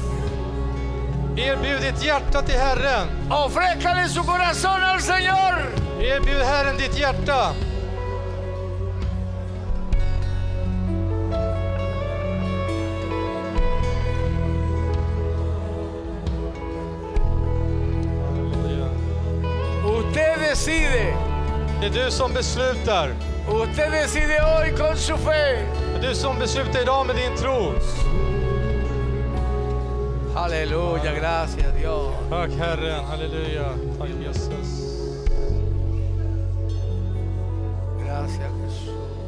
[1.37, 3.09] Erbjud ditt hjärta till Herren.
[3.31, 5.55] Ofrézcale su corazón al Señor.
[6.01, 7.55] Erbjud Herren ditt hjärta.
[19.85, 21.17] Usted decide.
[21.81, 23.15] Det är du som beslutar.
[23.49, 25.67] Usted decide hoy con su fe.
[25.93, 27.73] Det är du som beslutar idag med din tro.
[30.51, 32.13] Aleluya, gracias Dios.
[32.29, 33.07] Tack Herren.
[33.07, 33.73] Halleluja.
[33.99, 35.27] Tack Jesus.
[38.05, 39.20] Gracias Jesús.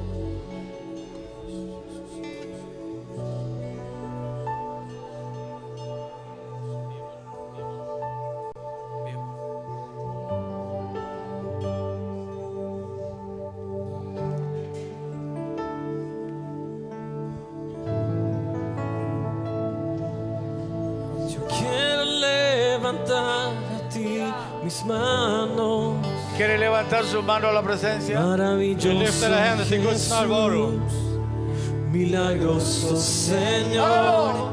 [27.12, 28.18] Su mano a la presencia?
[28.18, 28.88] Maravilloso.
[31.90, 34.52] Milagroso Señor.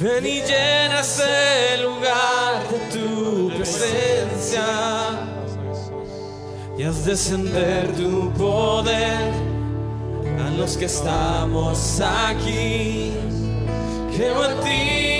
[0.00, 4.64] Ven y llena ese lugar de tu presencia.
[6.76, 9.30] Y haz descender tu poder
[10.44, 13.12] a los que estamos aquí.
[14.16, 15.11] Creo en ti,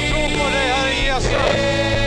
[0.00, 1.97] Jag tror.